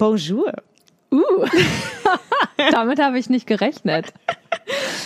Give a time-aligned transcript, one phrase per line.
[0.00, 0.52] Bonjour.
[1.12, 1.20] Uh,
[2.72, 4.12] damit habe ich nicht gerechnet.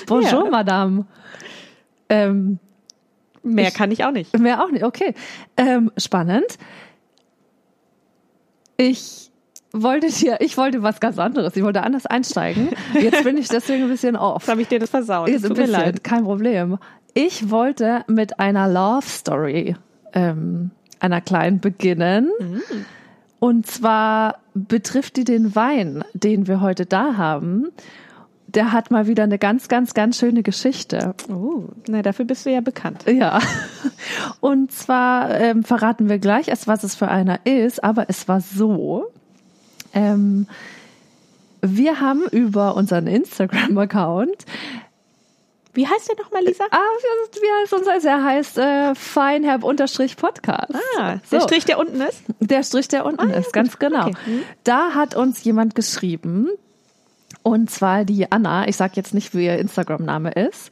[0.06, 0.50] Bonjour, Ja.
[0.50, 1.04] Madame.
[2.08, 2.58] Ähm,
[3.42, 4.38] Mehr Ich- kann ich auch nicht.
[4.38, 5.14] mehr auch nicht, okay.
[5.58, 6.46] Ähm, spannend.
[8.76, 9.30] Ich
[9.72, 11.56] wollte dir, ich wollte was ganz anderes.
[11.56, 12.70] Ich wollte anders einsteigen.
[12.94, 14.42] Jetzt bin ich deswegen ein bisschen off.
[14.42, 15.28] Jetzt habe ich dir das versaut.
[15.28, 16.04] Jetzt ein Tut mir bisschen, leid.
[16.04, 16.78] kein Problem.
[17.12, 19.76] Ich wollte mit einer Love Story,
[20.12, 22.30] ähm, einer kleinen beginnen.
[22.40, 22.62] Mhm.
[23.38, 27.68] Und zwar betrifft die den Wein, den wir heute da haben.
[28.46, 31.14] Der hat mal wieder eine ganz, ganz, ganz schöne Geschichte.
[31.28, 33.04] Oh, na, dafür bist du ja bekannt.
[33.06, 33.40] Ja.
[34.40, 38.40] Und zwar ähm, verraten wir gleich erst, was es für einer ist, aber es war
[38.40, 39.06] so.
[39.92, 40.46] Ähm,
[41.60, 44.44] wir haben über unseren Instagram-Account
[45.74, 46.64] Wie heißt der nochmal, Lisa?
[46.70, 48.08] Ah, wie heißt unser?
[48.08, 50.74] Er heißt äh, Feinherb-Podcast.
[50.98, 51.40] Ah, der so.
[51.40, 52.22] Strich, der unten ist.
[52.40, 54.06] Der Strich, der unten ist, ganz genau.
[54.06, 54.16] Okay.
[54.26, 54.42] Mhm.
[54.62, 56.48] Da hat uns jemand geschrieben,
[57.42, 60.70] und zwar die Anna, ich sage jetzt nicht, wie ihr Instagram-Name ist,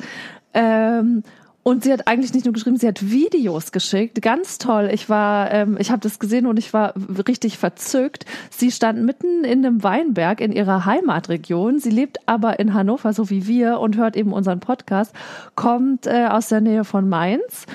[0.55, 1.25] ähm,
[1.65, 4.91] und sie hat eigentlich nicht nur geschrieben, sie hat Videos geschickt, ganz toll.
[4.93, 6.95] Ich war, ähm, ich habe das gesehen und ich war
[7.29, 8.27] richtig verzückt.
[8.51, 11.79] Sie stand mitten in einem Weinberg in ihrer Heimatregion.
[11.79, 15.15] Sie lebt aber in Hannover, so wie wir, und hört eben unseren Podcast.
[15.55, 17.67] Kommt äh, aus der Nähe von Mainz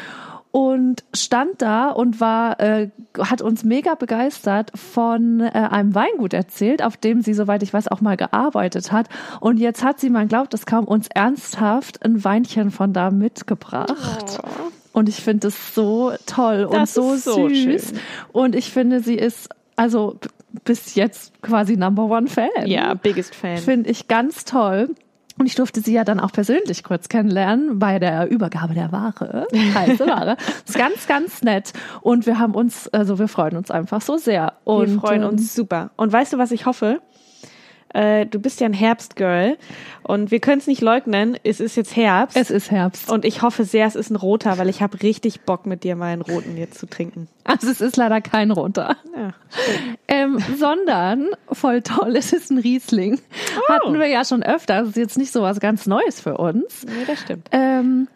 [0.58, 6.82] und stand da und war äh, hat uns mega begeistert von äh, einem Weingut erzählt,
[6.82, 9.08] auf dem sie soweit ich weiß auch mal gearbeitet hat
[9.40, 14.40] und jetzt hat sie man glaubt es kaum uns ernsthaft ein Weinchen von da mitgebracht.
[14.94, 17.90] Und ich finde es so toll und Das so ist so süß.
[17.90, 18.00] schön.
[18.32, 20.18] Und ich finde, sie ist also
[20.64, 22.66] bis jetzt quasi Number One Fan.
[22.66, 23.58] Ja, biggest Fan.
[23.58, 24.96] Finde ich ganz toll.
[25.38, 29.46] Und ich durfte sie ja dann auch persönlich kurz kennenlernen bei der Übergabe der Ware,
[29.54, 30.38] heiße Ware.
[30.66, 31.74] ist ganz, ganz nett.
[32.02, 34.54] Und wir haben uns, also wir freuen uns einfach so sehr.
[34.64, 35.92] Und, Wir freuen ähm, uns super.
[35.96, 37.02] Und weißt du, was ich hoffe?
[37.94, 39.58] Äh, du bist ja ein Herbstgirl
[40.04, 42.38] und wir können es nicht leugnen, es ist jetzt Herbst.
[42.38, 43.12] Es ist Herbst.
[43.12, 45.96] und ich hoffe sehr, es ist ein roter, weil ich habe richtig Bock mit dir
[45.96, 47.28] mal einen roten jetzt zu trinken.
[47.44, 48.98] Also es ist leider kein roter.
[49.16, 49.34] Ja.
[50.08, 53.20] Ähm, sondern, voll toll, es ist ein Riesling.
[53.70, 54.80] Hatten wir ja schon öfter.
[54.80, 56.86] Das ist jetzt nicht so was ganz Neues für uns.
[56.86, 57.48] Nee, das stimmt.
[57.52, 58.08] Ähm,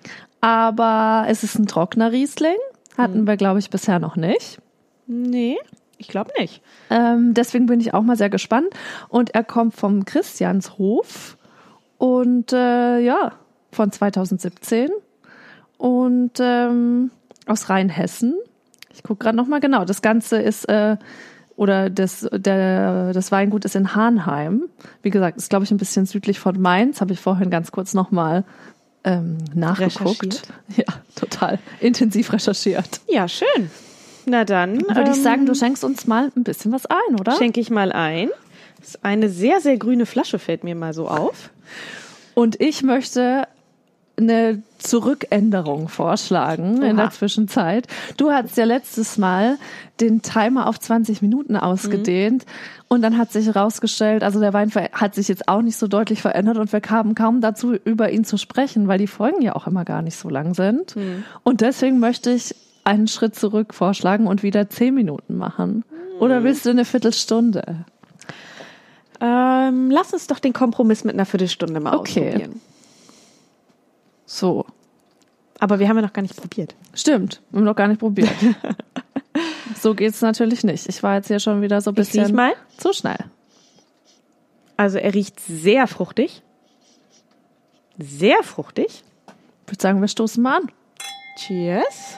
[0.42, 2.58] aber es ist ein trockener Riesling.
[2.98, 4.60] Hatten wir, glaube ich, bisher noch nicht.
[5.08, 5.58] Nee,
[6.02, 6.62] ich glaube nicht.
[6.90, 8.68] Ähm, deswegen bin ich auch mal sehr gespannt.
[9.10, 11.38] Und er kommt vom Christianshof
[11.98, 13.34] und äh, ja,
[13.72, 14.90] von 2017
[15.78, 17.12] und ähm,
[17.46, 18.36] aus Rheinhessen.
[18.94, 19.86] Ich gucke gerade nochmal genau.
[19.86, 20.98] Das Ganze ist äh,
[21.56, 24.64] oder das, der, das Weingut ist in Hahnheim.
[25.02, 27.02] Wie gesagt, ist glaube ich ein bisschen südlich von Mainz.
[27.02, 28.44] Habe ich vorhin ganz kurz nochmal
[29.04, 30.44] ähm, nachgeguckt.
[30.76, 30.86] Ja,
[31.16, 33.02] total intensiv recherchiert.
[33.10, 33.70] Ja, schön.
[34.26, 37.36] Na dann Würde ich ähm, sagen, du schenkst uns mal ein bisschen was ein, oder?
[37.38, 38.30] schenke ich mal ein.
[38.80, 41.52] Das ist eine sehr, sehr grüne Flasche, fällt mir mal so auf.
[42.34, 43.48] Und ich möchte
[44.18, 47.04] eine Zurückänderung vorschlagen in Oha.
[47.04, 47.88] der Zwischenzeit.
[48.18, 49.58] Du hattest ja letztes Mal
[50.00, 52.46] den Timer auf 20 Minuten ausgedehnt
[52.88, 56.22] und dann hat sich herausgestellt, also der Wein hat sich jetzt auch nicht so deutlich
[56.22, 59.68] verändert und wir kamen kaum dazu, über ihn zu sprechen, weil die Folgen ja auch
[59.68, 60.96] immer gar nicht so lang sind.
[61.44, 65.84] Und deswegen möchte ich einen Schritt zurück vorschlagen und wieder 10 Minuten machen.
[66.20, 67.86] Oder willst du eine Viertelstunde?
[69.20, 72.28] Ähm, lass uns doch den Kompromiss mit einer Viertelstunde mal Okay.
[72.28, 72.62] ausprobieren.
[74.26, 74.66] So.
[75.60, 76.76] Aber wir haben ja noch gar nicht probiert.
[76.94, 78.30] Stimmt, wir haben noch gar nicht probiert.
[79.80, 80.90] so geht's natürlich nicht.
[80.90, 82.54] Ich war jetzt hier schon wieder so ein Ich bisschen mal.
[82.78, 83.20] zu schnell.
[84.78, 86.42] Also er riecht sehr fruchtig.
[88.00, 89.04] Sehr fruchtig.
[89.68, 90.72] Ich würde sagen, wir stoßen mal an.
[91.38, 92.18] Cheers.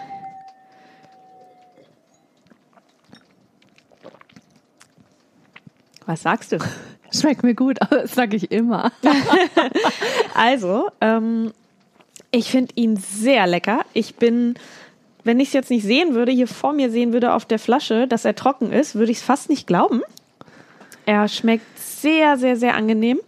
[6.06, 6.58] Was sagst du?
[7.14, 8.91] Schmeckt mir gut, aber das sage ich immer.
[10.36, 11.53] Also, ähm,
[12.31, 13.81] ich finde ihn sehr lecker.
[13.94, 14.56] Ich bin,
[15.24, 18.07] wenn ich es jetzt nicht sehen würde, hier vor mir sehen würde auf der Flasche,
[18.07, 20.01] dass er trocken ist, würde ich es fast nicht glauben.
[21.06, 23.19] Er schmeckt sehr, sehr, sehr angenehm.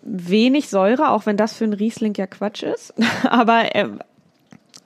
[0.00, 2.94] Wenig Säure, auch wenn das für einen Riesling ja Quatsch ist.
[3.24, 3.98] Aber er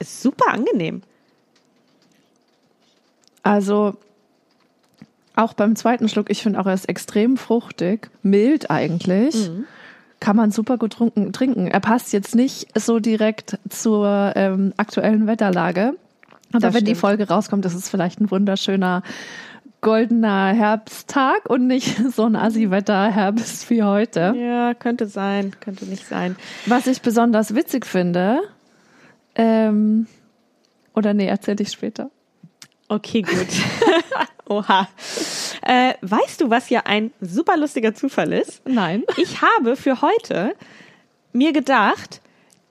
[0.00, 1.02] ist super angenehm.
[3.44, 3.96] Also
[5.36, 9.50] auch beim zweiten Schluck, ich finde auch, er ist extrem fruchtig, mild eigentlich.
[10.18, 11.68] Kann man super gut trunken, trinken.
[11.68, 15.94] Er passt jetzt nicht so direkt zur ähm, aktuellen Wetterlage.
[16.52, 17.00] Aber Das wenn die stimmt.
[17.00, 19.02] Folge rauskommt, ist es vielleicht ein wunderschöner
[19.82, 24.34] goldener Herbsttag und nicht so ein Assi-Wetter-Herbst wie heute.
[24.36, 26.34] Ja, könnte sein, könnte nicht sein.
[26.64, 28.40] Was ich besonders witzig finde,
[29.34, 30.06] ähm,
[30.94, 32.10] oder nee, erzähl ich später.
[32.88, 33.46] Okay, gut.
[34.48, 34.88] Oha.
[35.62, 38.62] Äh, weißt du, was ja ein super lustiger Zufall ist?
[38.66, 39.04] Nein.
[39.16, 40.54] Ich habe für heute
[41.32, 42.20] mir gedacht,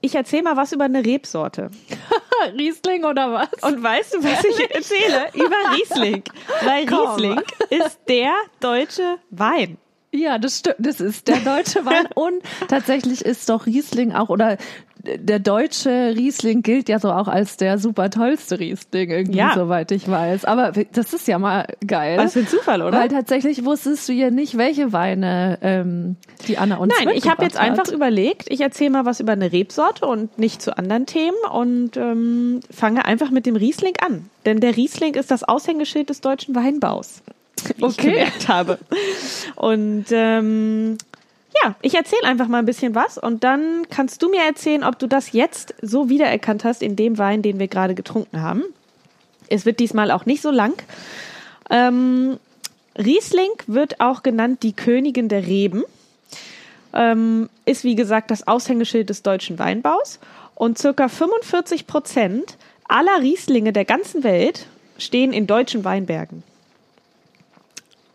[0.01, 1.71] ich erzähle mal was über eine Rebsorte.
[2.57, 3.49] Riesling oder was?
[3.63, 5.29] Und weißt du, was ich erzähle?
[5.33, 6.23] über Riesling.
[6.63, 7.09] Weil Komm.
[7.09, 9.77] Riesling ist der deutsche Wein.
[10.15, 10.77] Ja, das stimmt.
[10.79, 12.05] Das ist der deutsche Wein.
[12.15, 14.57] Und tatsächlich ist doch Riesling auch, oder
[15.03, 19.51] der deutsche Riesling gilt ja so auch als der super tollste Riesling, irgendwie, Ja.
[19.53, 20.45] soweit ich weiß.
[20.45, 22.17] Aber das ist ja mal geil.
[22.17, 22.97] Was für ein Zufall, oder?
[22.99, 26.15] Weil tatsächlich wusstest du ja nicht, welche Weine ähm,
[26.47, 27.91] die Anna uns Nein, ich habe jetzt mitgebracht einfach hat.
[27.93, 32.61] überlegt, ich erzähle mal was über eine Rebsorte und nicht zu anderen Themen und ähm,
[32.71, 34.27] fange einfach mit dem Riesling an.
[34.47, 37.21] Denn der Riesling ist das Aushängeschild des deutschen Weinbaus.
[37.63, 38.11] Wie ich Okay.
[38.11, 38.79] gemerkt habe.
[39.55, 40.97] Und ähm,
[41.63, 44.99] ja, ich erzähle einfach mal ein bisschen was und dann kannst du mir erzählen, ob
[44.99, 48.63] du das jetzt so wiedererkannt hast in dem Wein, den wir gerade getrunken haben.
[49.47, 50.73] Es wird diesmal auch nicht so lang.
[51.69, 52.37] Ähm,
[52.97, 55.83] Riesling wird auch genannt die Königin der Reben
[56.95, 60.19] ähm, ist wie gesagt das Aushängeschild des deutschen Weinbaus
[60.55, 62.57] und circa 45 Prozent
[62.87, 64.65] aller Rieslinge der ganzen Welt
[64.97, 66.43] stehen in deutschen Weinbergen.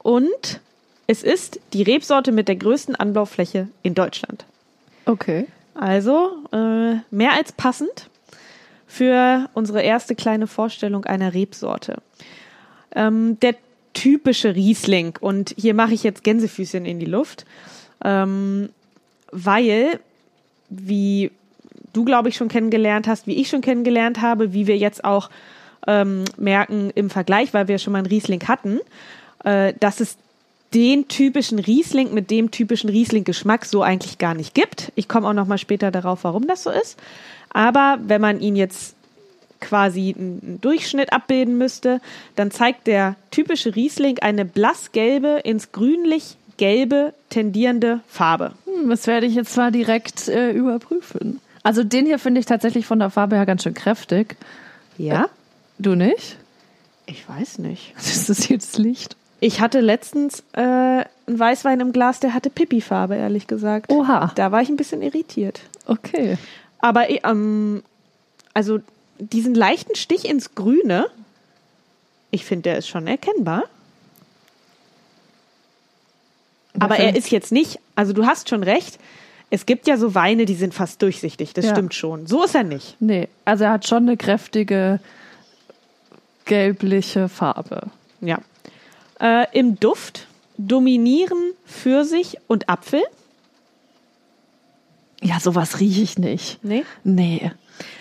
[0.02, 0.60] Und
[1.06, 4.44] es ist die Rebsorte mit der größten Anbaufläche in Deutschland.
[5.06, 5.46] Okay.
[5.74, 8.08] Also äh, mehr als passend
[8.86, 11.96] für unsere erste kleine Vorstellung einer Rebsorte.
[12.94, 13.54] Ähm, der
[13.94, 17.44] typische Riesling, und hier mache ich jetzt Gänsefüßchen in die Luft,
[18.04, 18.70] ähm,
[19.30, 20.00] weil,
[20.68, 21.30] wie
[21.92, 25.30] du, glaube ich, schon kennengelernt hast, wie ich schon kennengelernt habe, wie wir jetzt auch
[25.86, 28.80] ähm, merken im Vergleich, weil wir schon mal einen Riesling hatten,
[29.44, 30.16] äh, dass es
[30.74, 34.92] den typischen Riesling mit dem typischen Riesling-Geschmack so eigentlich gar nicht gibt.
[34.94, 36.98] Ich komme auch noch mal später darauf, warum das so ist.
[37.50, 38.94] Aber wenn man ihn jetzt
[39.60, 42.00] quasi einen Durchschnitt abbilden müsste,
[42.36, 48.52] dann zeigt der typische Riesling eine blassgelbe ins grünlich-gelbe tendierende Farbe.
[48.64, 51.40] Hm, das werde ich jetzt zwar direkt äh, überprüfen.
[51.62, 54.36] Also den hier finde ich tatsächlich von der Farbe her ganz schön kräftig.
[54.96, 55.28] Ja?
[55.78, 56.36] Du nicht?
[57.06, 57.92] Ich weiß nicht.
[57.96, 59.16] Das ist jetzt Licht.
[59.40, 63.90] Ich hatte letztens äh, einen Weißwein im Glas, der hatte Pipi-Farbe, ehrlich gesagt.
[63.90, 64.32] Oha.
[64.34, 65.60] Da war ich ein bisschen irritiert.
[65.86, 66.36] Okay.
[66.78, 67.82] Aber eh, ähm,
[68.52, 68.80] also
[69.18, 71.06] diesen leichten Stich ins Grüne,
[72.30, 73.64] ich finde, der ist schon erkennbar.
[76.78, 78.98] Aber er ist jetzt nicht, also du hast schon recht,
[79.50, 81.72] es gibt ja so Weine, die sind fast durchsichtig, das Ja.
[81.72, 82.26] stimmt schon.
[82.26, 82.96] So ist er nicht.
[83.00, 85.00] Nee, also er hat schon eine kräftige
[86.44, 87.88] gelbliche Farbe.
[88.20, 88.38] Ja.
[89.20, 90.26] Äh, Im Duft
[90.56, 93.02] dominieren Pfirsich und Apfel.
[95.22, 96.62] Ja, sowas rieche ich nicht.
[96.64, 96.84] Nee.
[97.04, 97.52] Nee.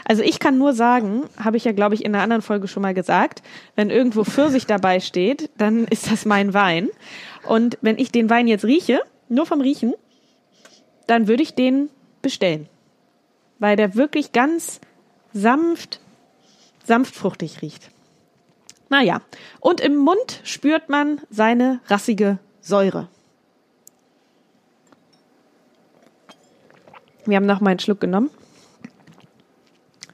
[0.05, 2.81] Also ich kann nur sagen, habe ich ja, glaube ich, in einer anderen Folge schon
[2.81, 3.41] mal gesagt,
[3.75, 6.89] wenn irgendwo Pfirsich dabei steht, dann ist das mein Wein.
[7.47, 9.93] Und wenn ich den Wein jetzt rieche, nur vom Riechen,
[11.07, 11.89] dann würde ich den
[12.21, 12.67] bestellen.
[13.59, 14.79] Weil der wirklich ganz
[15.33, 15.99] sanft,
[16.85, 17.89] sanftfruchtig riecht.
[18.89, 19.21] Naja,
[19.59, 23.07] und im Mund spürt man seine rassige Säure.
[27.25, 28.31] Wir haben noch mal einen Schluck genommen.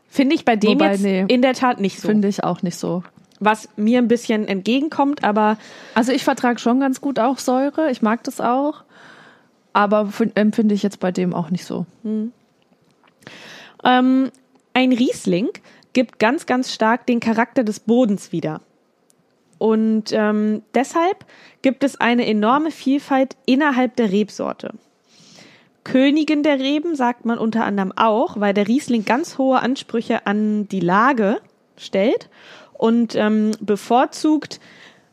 [0.08, 1.26] Finde ich bei dem Wobei, jetzt nee.
[1.28, 2.08] in der Tat nicht so.
[2.08, 3.04] Finde ich auch nicht so.
[3.40, 5.58] Was mir ein bisschen entgegenkommt, aber
[5.94, 7.92] Also ich vertrage schon ganz gut auch Säure.
[7.92, 8.84] Ich mag das auch.
[9.74, 11.86] Aber empfinde ich jetzt bei dem auch nicht so.
[13.84, 14.32] ähm,
[14.74, 15.50] ein Riesling
[15.96, 18.62] gibt ganz, ganz stark den Charakter des Bodens wieder.
[19.58, 21.26] Und ähm, deshalb
[21.64, 24.74] gibt es eine enorme Vielfalt innerhalb der Rebsorte.
[25.86, 30.68] Königin der Reben sagt man unter anderem auch, weil der Riesling ganz hohe Ansprüche an
[30.68, 31.40] die Lage
[31.78, 32.30] stellt
[32.74, 34.60] und ähm, bevorzugt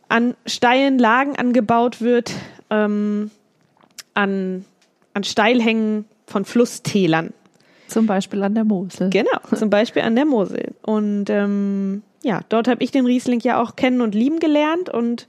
[0.08, 2.32] an steilen Lagen angebaut wird,
[2.70, 3.30] ähm,
[4.14, 4.64] an,
[5.14, 7.32] an Steilhängen von Flusstälern.
[7.92, 9.10] Zum Beispiel an der Mosel.
[9.10, 10.74] Genau, zum Beispiel an der Mosel.
[10.82, 15.26] Und ähm, ja, dort habe ich den Riesling ja auch kennen und lieben gelernt und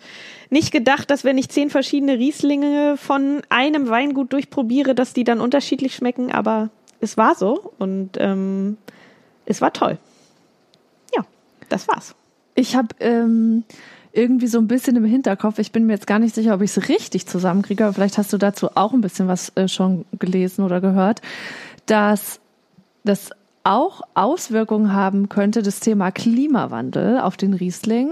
[0.50, 5.42] nicht gedacht, dass wenn ich zehn verschiedene Rieslinge von einem Weingut durchprobiere, dass die dann
[5.42, 8.78] unterschiedlich schmecken, aber es war so und ähm,
[9.46, 9.98] es war toll.
[11.16, 11.26] Ja,
[11.70, 12.16] das war's.
[12.56, 13.64] Ich habe ähm,
[14.12, 16.76] irgendwie so ein bisschen im Hinterkopf, ich bin mir jetzt gar nicht sicher, ob ich
[16.76, 20.64] es richtig zusammenkriege, aber vielleicht hast du dazu auch ein bisschen was äh, schon gelesen
[20.64, 21.22] oder gehört,
[21.88, 22.40] dass
[23.04, 23.30] das
[23.66, 28.10] auch Auswirkungen haben könnte, das Thema Klimawandel auf den Riesling,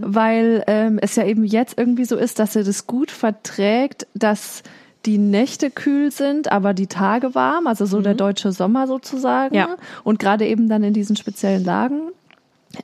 [0.00, 4.62] weil ähm, es ja eben jetzt irgendwie so ist, dass er das gut verträgt, dass
[5.06, 9.54] die Nächte kühl sind, aber die Tage warm, also so der deutsche Sommer sozusagen.
[9.54, 9.76] Ja.
[10.04, 12.12] Und gerade eben dann in diesen speziellen Lagen.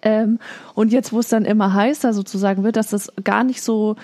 [0.03, 0.39] Ähm,
[0.75, 3.97] und jetzt, wo es dann immer heißer sozusagen wird, dass das gar nicht so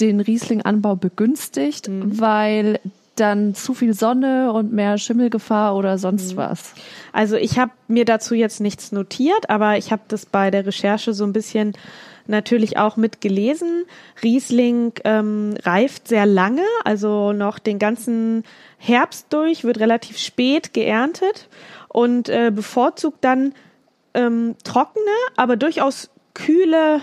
[0.00, 2.18] den Riesling-Anbau begünstigt, Mhm.
[2.20, 2.80] weil
[3.20, 5.98] dann zu viel Sonne und mehr Schimmelgefahr oder Mhm.
[5.98, 6.74] sonst was.
[7.12, 11.12] Also ich habe mir dazu jetzt nichts notiert, aber ich habe das bei der Recherche
[11.12, 11.74] so ein bisschen
[12.26, 13.84] natürlich auch mitgelesen.
[14.22, 18.44] Riesling ähm, reift sehr lange, also noch den ganzen
[18.78, 21.48] Herbst durch, wird relativ spät geerntet
[21.88, 23.52] und äh, bevorzugt dann
[24.14, 25.04] ähm, trockene,
[25.36, 27.00] aber durchaus kühle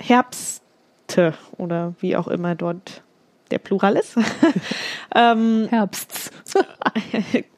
[0.00, 3.03] Herbste oder wie auch immer dort
[3.50, 4.16] der Plural ist.
[5.14, 6.30] ähm, Herbst.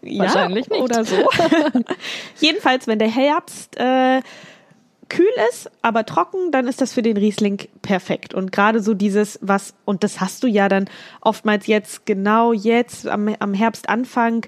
[0.02, 0.80] ja, Wahrscheinlich nicht.
[0.80, 1.16] Oder so.
[2.40, 4.20] Jedenfalls, wenn der Herbst äh,
[5.08, 8.34] kühl ist, aber trocken, dann ist das für den Riesling perfekt.
[8.34, 10.86] Und gerade so dieses, was, und das hast du ja dann
[11.20, 14.46] oftmals jetzt, genau jetzt am, am Herbstanfang,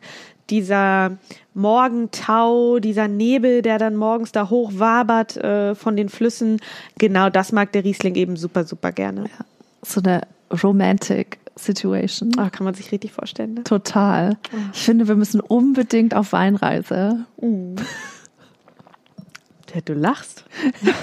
[0.50, 1.18] dieser
[1.54, 6.60] Morgentau, dieser Nebel, der dann morgens da hoch wabert äh, von den Flüssen,
[6.96, 9.24] genau das mag der Riesling eben super, super gerne.
[9.82, 10.22] So eine
[10.62, 12.30] romantic Situation.
[12.38, 13.54] Ah, kann man sich richtig vorstellen.
[13.54, 13.64] Ne?
[13.64, 14.36] Total.
[14.72, 17.26] Ich finde, wir müssen unbedingt auf Weinreise.
[19.74, 20.44] Ja, Du lachst.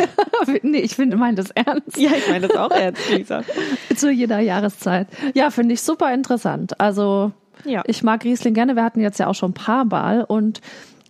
[0.64, 1.98] nee, ich finde, meine das ernst.
[1.98, 3.44] Ja, ich meine das auch ernst, Lisa.
[3.96, 5.08] Zu jeder Jahreszeit.
[5.36, 6.80] Ja, finde ich super interessant.
[6.80, 7.32] Also,
[7.64, 7.84] Ja.
[7.86, 8.76] ich mag Riesling gerne.
[8.76, 10.62] Wir hatten jetzt ja auch schon ein paar Mal und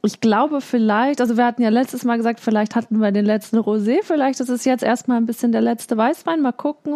[0.06, 3.58] ich glaube vielleicht, also wir hatten ja letztes Mal gesagt, vielleicht hatten wir den letzten
[3.58, 6.96] Rosé, vielleicht ist es jetzt erstmal ein bisschen der letzte Weißwein, mal gucken.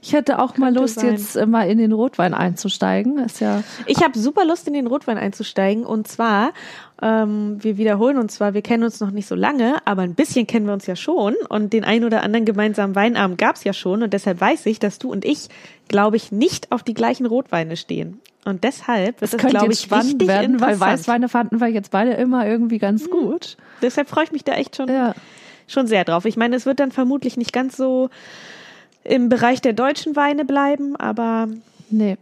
[0.00, 1.12] Ich hätte auch mal Lust, sein.
[1.12, 3.18] jetzt äh, mal in den Rotwein einzusteigen.
[3.18, 5.84] Ist ja, Ich habe super Lust, in den Rotwein einzusteigen.
[5.84, 6.52] Und zwar,
[7.00, 10.46] ähm, wir wiederholen uns zwar, wir kennen uns noch nicht so lange, aber ein bisschen
[10.46, 11.34] kennen wir uns ja schon.
[11.48, 14.02] Und den ein oder anderen gemeinsamen Weinabend gab's ja schon.
[14.02, 15.48] Und deshalb weiß ich, dass du und ich,
[15.88, 18.20] glaube ich, nicht auf die gleichen Rotweine stehen.
[18.44, 20.78] Und deshalb wird das könnte glaube ich, spannend richtig werden, weil.
[20.78, 23.56] Weißweine fanden wir jetzt beide immer irgendwie ganz gut.
[23.82, 25.14] Deshalb freue ich mich da echt schon, Ja.
[25.68, 26.24] schon sehr drauf.
[26.24, 28.10] Ich meine, es wird dann vermutlich nicht ganz so
[29.04, 31.48] im Bereich der deutschen Weine bleiben, aber
[31.92, 32.16] Nee.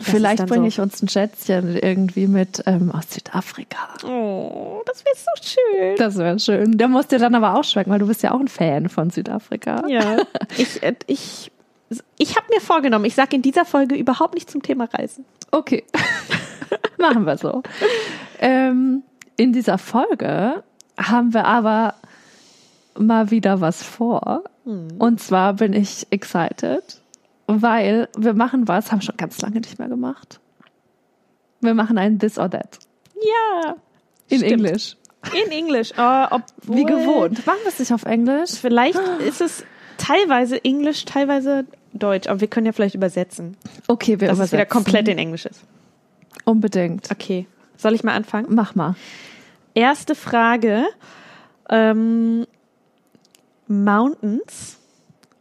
[0.00, 0.68] Vielleicht bringe so.
[0.68, 3.96] ich uns ein Schätzchen irgendwie mit ähm, aus Südafrika.
[4.04, 5.96] oh, das wäre so schön.
[5.96, 6.76] Das wäre schön.
[6.78, 9.10] Der muss dir dann aber auch schmecken, weil du bist ja auch ein Fan von
[9.10, 9.86] Südafrika.
[9.88, 10.18] Ja,
[10.56, 11.52] ich, äh, ich,
[12.18, 15.24] ich habe mir vorgenommen, ich sage in dieser Folge überhaupt nicht zum Thema Reisen.
[15.50, 15.84] Okay.
[16.98, 17.62] Machen wir so.
[18.40, 19.02] Ähm,
[19.36, 20.62] in dieser Folge
[20.98, 21.94] haben wir aber
[22.98, 24.42] mal wieder was vor.
[24.98, 27.02] Und zwar bin ich excited,
[27.46, 30.40] weil wir machen was, haben schon ganz lange nicht mehr gemacht.
[31.60, 32.78] Wir machen ein This or That.
[33.20, 33.74] Ja,
[34.28, 34.52] In Stimmt.
[34.52, 34.96] Englisch.
[35.44, 35.92] in Englisch.
[35.96, 37.46] Obwohl, Wie gewohnt.
[37.46, 38.52] Machen wir es nicht auf Englisch?
[38.60, 39.64] Vielleicht ist es
[39.96, 44.62] teilweise Englisch, teilweise Deutsch, aber wir können ja vielleicht übersetzen, Okay, wir dass es wieder
[44.62, 44.68] übersetzen.
[44.84, 45.62] komplett in Englisch ist.
[46.44, 47.10] Unbedingt.
[47.10, 47.46] Okay,
[47.76, 48.48] soll ich mal anfangen?
[48.50, 48.96] Mach mal.
[49.74, 50.84] Erste Frage.
[51.70, 52.46] Ähm,
[53.66, 54.78] mountains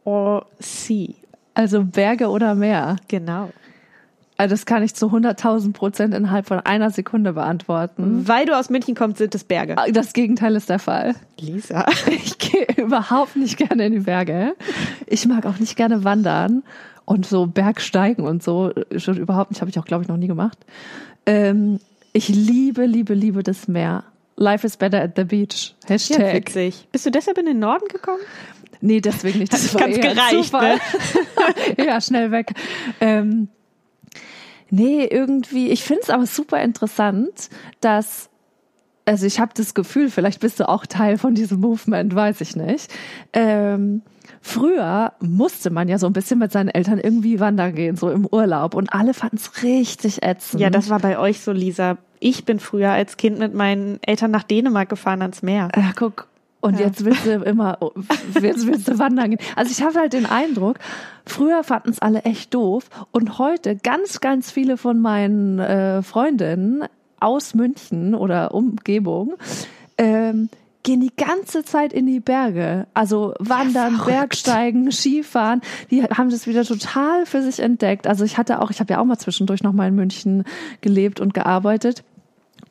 [0.05, 1.13] or sea?
[1.53, 2.97] Also Berge oder Meer?
[3.07, 3.51] Genau.
[4.37, 8.27] Also das kann ich zu 100.000 Prozent innerhalb von einer Sekunde beantworten.
[8.27, 9.75] Weil du aus München kommst, sind es Berge.
[9.91, 11.15] Das Gegenteil ist der Fall.
[11.39, 11.85] Lisa.
[12.07, 14.55] Ich gehe überhaupt nicht gerne in die Berge.
[15.07, 16.63] Ich mag auch nicht gerne wandern
[17.05, 18.71] und so Bergsteigen und so.
[18.97, 20.57] Schon überhaupt nicht, habe ich auch, glaube ich, noch nie gemacht.
[21.25, 21.79] Ähm,
[22.11, 24.03] ich liebe, liebe, liebe das Meer.
[24.35, 25.75] Life is better at the beach.
[25.83, 26.33] Ja, Hashtag.
[26.33, 26.87] witzig.
[26.91, 28.21] Bist du deshalb in den Norden gekommen?
[28.83, 29.53] Nee, deswegen nicht.
[29.53, 30.77] Das Hat war ganz gereicht, Zufall.
[31.77, 32.51] ja, schnell weg.
[32.99, 33.47] Ähm,
[34.69, 37.49] nee, irgendwie, ich finde es aber super interessant,
[37.79, 38.29] dass,
[39.05, 42.57] also ich habe das Gefühl, vielleicht bist du auch Teil von diesem Movement, weiß ich
[42.57, 42.93] nicht.
[43.31, 44.01] Ähm,
[44.41, 48.25] früher musste man ja so ein bisschen mit seinen Eltern irgendwie wandern gehen, so im
[48.25, 48.75] Urlaub.
[48.75, 50.59] Und alle fanden es richtig ätzend.
[50.59, 51.99] Ja, das war bei euch so, Lisa.
[52.19, 55.69] Ich bin früher als Kind mit meinen Eltern nach Dänemark gefahren ans Meer.
[55.73, 56.27] Ja, guck.
[56.63, 56.85] Und Ja.
[56.85, 57.77] jetzt willst du immer,
[58.41, 59.39] jetzt willst du wandern gehen.
[59.57, 60.79] Also ich habe halt den Eindruck,
[61.25, 66.85] früher fanden es alle echt doof und heute ganz, ganz viele von meinen äh, Freundinnen
[67.19, 69.33] aus München oder Umgebung
[69.97, 70.47] ähm,
[70.83, 72.87] gehen die ganze Zeit in die Berge.
[72.93, 74.05] Also wandern, verrückt.
[74.11, 75.59] Bergsteigen, Skifahren.
[75.91, 78.07] Die haben das wieder total für sich entdeckt.
[78.07, 80.45] Also ich hatte auch, ich habe ja auch mal zwischendurch noch mal in München
[80.79, 82.03] gelebt und gearbeitet.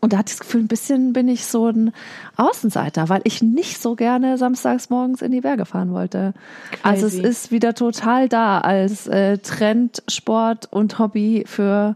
[0.01, 1.93] Und da hatte ich das Gefühl, ein bisschen bin ich so ein
[2.37, 6.35] Außenseiter, weil ich nicht so gerne samstags morgens in die Berge fahren wollte.
[6.83, 7.27] Also es Crazy.
[7.29, 11.95] ist wieder total da als äh, Trend, Sport und Hobby für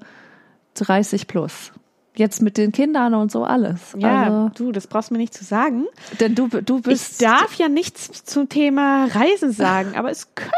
[0.75, 1.73] 30 plus.
[2.15, 3.95] Jetzt mit den Kindern und so alles.
[3.99, 5.85] Ja, Also, du, das brauchst du mir nicht zu sagen.
[6.21, 7.23] denn du, du Ich bist.
[7.23, 10.53] darf ja nichts zum Thema Reisen sagen, aber es könnte,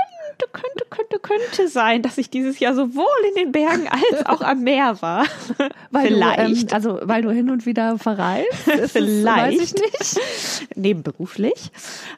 [0.46, 4.62] könnte, könnte, könnte sein, dass ich dieses Jahr sowohl in den Bergen als auch am
[4.62, 5.24] Meer war.
[5.90, 6.38] weil Vielleicht.
[6.38, 8.48] Du, ähm, also weil du hin und wieder verreist.
[8.68, 9.60] Es- Vielleicht.
[9.60, 10.76] Weiß ich nicht.
[10.76, 11.70] nebenberuflich.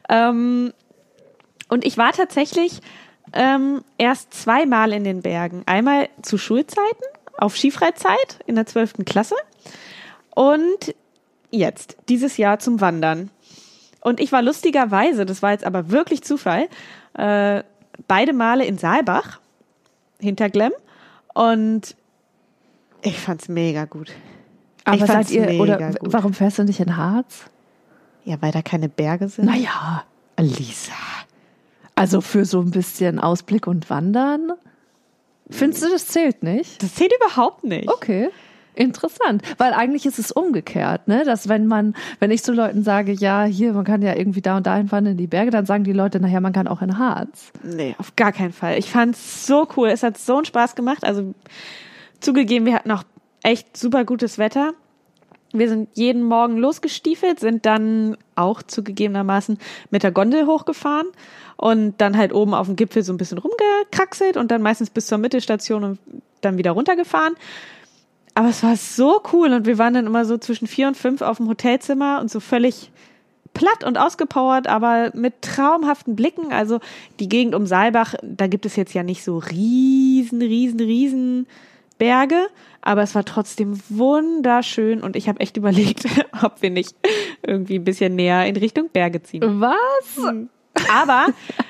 [0.09, 0.73] Ähm,
[1.69, 2.81] und ich war tatsächlich
[3.33, 5.63] ähm, erst zweimal in den Bergen.
[5.67, 7.05] Einmal zu Schulzeiten,
[7.39, 9.05] auf Skifreizeit in der 12.
[9.07, 9.37] Klasse
[10.35, 10.95] und
[11.51, 13.31] jetzt, dieses Jahr zum Wandern.
[14.03, 16.69] Und ich war lustigerweise, das war jetzt aber wirklich Zufall,
[17.17, 17.63] äh,
[18.09, 19.41] beide Male in Saalbach
[20.19, 20.73] hinter Glemm
[21.35, 21.97] und
[23.03, 24.13] ich fand's mega gut.
[24.85, 26.13] Aber ich fand's seid ihr, mega oder gut.
[26.13, 27.45] warum fährst du nicht in Harz?
[28.25, 29.47] Ja, weil da keine Berge sind.
[29.47, 30.05] Naja,
[30.39, 30.93] Lisa.
[31.95, 34.53] Also für so ein bisschen Ausblick und Wandern?
[35.51, 36.83] Findest du, das zählt nicht?
[36.83, 37.89] Das zählt überhaupt nicht.
[37.89, 38.31] Okay.
[38.81, 41.25] Interessant, weil eigentlich ist es umgekehrt, ne?
[41.27, 44.57] Dass wenn man, wenn ich zu Leuten sage, ja, hier, man kann ja irgendwie da
[44.57, 46.97] und da hinfahren in die Berge, dann sagen die Leute, naja, man kann auch in
[46.97, 47.53] Harz.
[47.63, 48.79] Nee, auf gar keinen Fall.
[48.79, 49.89] Ich fand's so cool.
[49.89, 51.05] Es hat so einen Spaß gemacht.
[51.05, 51.35] Also
[52.21, 53.03] zugegeben, wir hatten auch
[53.43, 54.73] echt super gutes Wetter.
[55.53, 59.59] Wir sind jeden Morgen losgestiefelt, sind dann auch zugegebenermaßen
[59.91, 61.09] mit der Gondel hochgefahren
[61.59, 65.07] und dann halt oben auf dem Gipfel so ein bisschen rumgekraxelt und dann meistens bis
[65.07, 65.99] zur Mittelstation und
[66.41, 67.35] dann wieder runtergefahren.
[68.41, 71.21] Aber es war so cool und wir waren dann immer so zwischen vier und fünf
[71.21, 72.91] auf dem Hotelzimmer und so völlig
[73.53, 76.51] platt und ausgepowert, aber mit traumhaften Blicken.
[76.51, 76.81] Also
[77.19, 81.47] die Gegend um Saalbach, da gibt es jetzt ja nicht so riesen, riesen, riesen
[81.99, 82.47] Berge,
[82.81, 86.07] aber es war trotzdem wunderschön und ich habe echt überlegt,
[86.43, 86.97] ob wir nicht
[87.43, 89.61] irgendwie ein bisschen näher in Richtung Berge ziehen.
[89.61, 90.35] Was?
[90.91, 91.27] Aber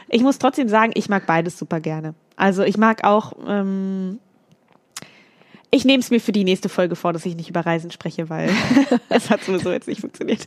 [0.08, 2.14] ich muss trotzdem sagen, ich mag beides super gerne.
[2.36, 4.20] Also ich mag auch, ähm,
[5.70, 8.28] ich nehme es mir für die nächste Folge vor, dass ich nicht über Reisen spreche,
[8.28, 8.50] weil
[9.08, 10.46] es hat sowieso jetzt nicht funktioniert.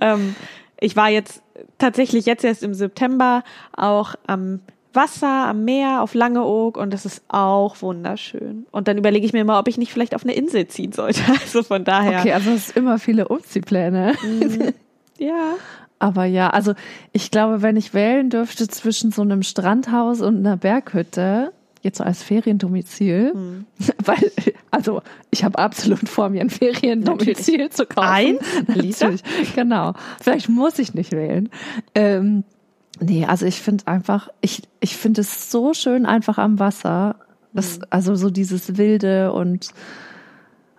[0.00, 0.34] Ähm,
[0.80, 1.42] ich war jetzt
[1.78, 3.42] tatsächlich jetzt erst im September
[3.76, 4.60] auch am
[4.94, 8.66] Wasser, am Meer, auf Langeoog und das ist auch wunderschön.
[8.70, 11.20] Und dann überlege ich mir immer, ob ich nicht vielleicht auf eine Insel ziehen sollte.
[11.40, 12.20] Also von daher.
[12.20, 14.14] Okay, also es ist immer viele Umziehpläne.
[15.20, 15.54] Ja.
[15.98, 16.74] Aber ja, also
[17.10, 22.04] ich glaube, wenn ich wählen dürfte zwischen so einem Strandhaus und einer Berghütte, jetzt so
[22.04, 23.66] als Feriendomizil, Hm.
[24.04, 24.32] weil,
[24.70, 28.38] also ich habe absolut vor, mir ein Feriendomizil zu kaufen.
[28.68, 29.10] Lisa?
[29.10, 29.94] Natürlich, genau.
[30.20, 31.48] Vielleicht muss ich nicht wählen.
[31.94, 32.44] Ähm,
[33.00, 37.16] nee, also ich finde einfach, ich, ich finde es so schön einfach am Wasser.
[37.52, 39.70] Das, Also so dieses Wilde und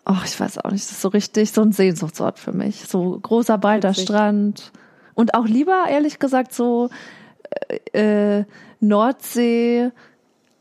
[0.06, 2.86] Oh, ich weiß auch nicht, das ist so richtig so ein Sehnsuchtsort für mich.
[2.88, 3.94] So großer, breiter.
[3.94, 4.72] Strand.
[5.14, 6.90] Und auch lieber, ehrlich gesagt, so
[7.94, 8.46] äh, äh,
[8.80, 9.92] Nordsee,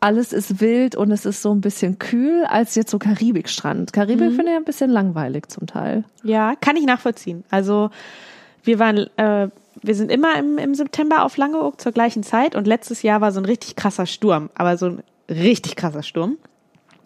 [0.00, 3.92] alles ist wild und es ist so ein bisschen kühl, als jetzt so Karibikstrand.
[3.92, 6.04] Karibik finde ich ein bisschen langweilig zum Teil.
[6.22, 7.44] Ja, kann ich nachvollziehen.
[7.50, 7.90] Also
[8.62, 9.48] wir waren, äh,
[9.82, 13.32] wir sind immer im, im September auf Langeoog zur gleichen Zeit und letztes Jahr war
[13.32, 16.38] so ein richtig krasser Sturm, aber so ein richtig krasser Sturm.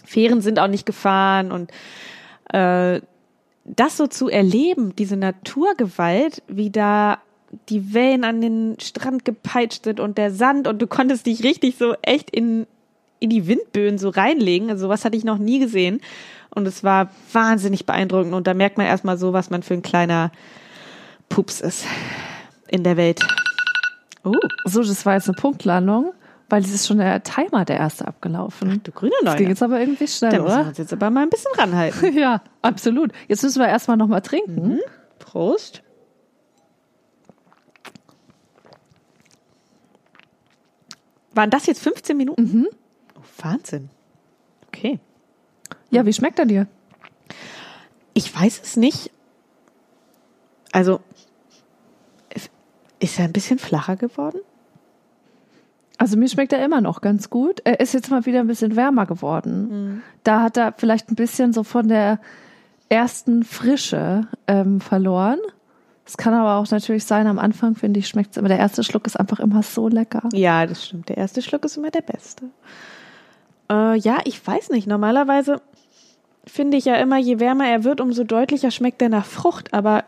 [0.04, 1.70] Fähren sind auch nicht gefahren und
[2.52, 3.00] äh,
[3.64, 7.18] das so zu erleben, diese Naturgewalt, wie da
[7.68, 11.76] die Wellen an den Strand gepeitscht sind und der Sand und du konntest dich richtig
[11.76, 12.66] so echt in,
[13.22, 14.68] in die Windböen so reinlegen.
[14.70, 16.00] Also sowas hatte ich noch nie gesehen.
[16.54, 18.34] Und es war wahnsinnig beeindruckend.
[18.34, 20.30] Und da merkt man erstmal so, was man für ein kleiner
[21.28, 21.84] Pups ist
[22.68, 23.20] in der Welt.
[24.24, 24.32] Oh,
[24.64, 26.12] So, das war jetzt eine Punktlandung,
[26.50, 28.80] weil es ist schon der Timer, der erste abgelaufen.
[28.84, 29.48] du grüne das ging Neune.
[29.50, 30.68] jetzt aber irgendwie schnell, Da müssen wir oder?
[30.68, 32.14] uns jetzt aber mal ein bisschen ranhalten.
[32.18, 33.12] Ja, absolut.
[33.28, 34.78] Jetzt müssen wir erstmal nochmal trinken.
[35.18, 35.82] Prost.
[41.34, 42.66] Waren das jetzt 15 Minuten?
[42.70, 42.74] Oh,
[43.42, 43.90] Wahnsinn.
[44.68, 44.98] Okay.
[45.90, 46.66] Ja, wie schmeckt er dir?
[48.14, 49.10] Ich weiß es nicht.
[50.72, 51.00] Also,
[52.98, 54.40] ist er ein bisschen flacher geworden?
[55.98, 57.60] Also mir schmeckt er immer noch ganz gut.
[57.64, 60.02] Er ist jetzt mal wieder ein bisschen wärmer geworden.
[60.24, 62.18] Da hat er vielleicht ein bisschen so von der
[62.88, 65.38] ersten Frische ähm, verloren.
[66.04, 68.48] Es kann aber auch natürlich sein, am Anfang finde ich, schmeckt es immer.
[68.48, 70.28] Der erste Schluck ist einfach immer so lecker.
[70.32, 71.08] Ja, das stimmt.
[71.08, 72.46] Der erste Schluck ist immer der beste.
[73.72, 74.86] Äh, ja, ich weiß nicht.
[74.86, 75.60] Normalerweise
[76.46, 79.72] finde ich ja immer, je wärmer er wird, umso deutlicher schmeckt er nach Frucht.
[79.72, 80.04] Aber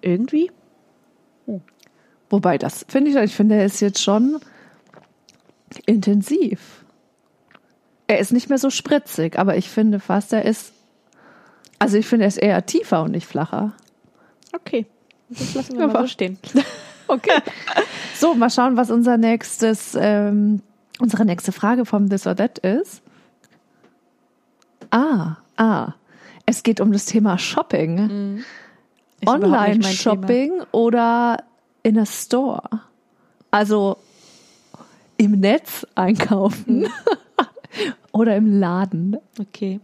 [0.00, 0.50] irgendwie
[2.32, 4.40] Wobei das finde ich, ich finde, er ist jetzt schon
[5.84, 6.82] intensiv.
[8.06, 10.72] Er ist nicht mehr so spritzig, aber ich finde fast, er ist,
[11.78, 13.72] also ich finde, er ist eher tiefer und nicht flacher.
[14.54, 14.86] Okay.
[15.28, 16.38] Das lassen wir Aber- mal so stehen.
[17.08, 17.42] Okay.
[18.14, 20.62] So, mal schauen, was unser nächstes, ähm,
[20.98, 23.02] unsere nächste Frage vom This or That ist.
[24.90, 25.94] Ah, ah.
[26.46, 28.42] Es geht um das Thema Shopping.
[29.24, 31.44] Mein Online-Shopping oder
[31.82, 32.62] in a Store.
[33.50, 33.96] Also
[35.16, 36.86] im Netz einkaufen
[38.12, 39.16] oder im Laden.
[39.38, 39.80] Okay.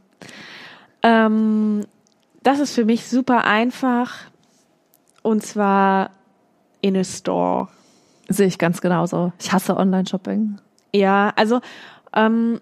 [1.03, 1.87] Ähm,
[2.42, 4.14] das ist für mich super einfach.
[5.23, 6.11] Und zwar
[6.81, 7.68] in a store.
[8.29, 9.33] Sehe ich ganz genauso.
[9.38, 10.59] Ich hasse Online-Shopping.
[10.92, 11.61] Ja, also
[12.14, 12.61] ähm,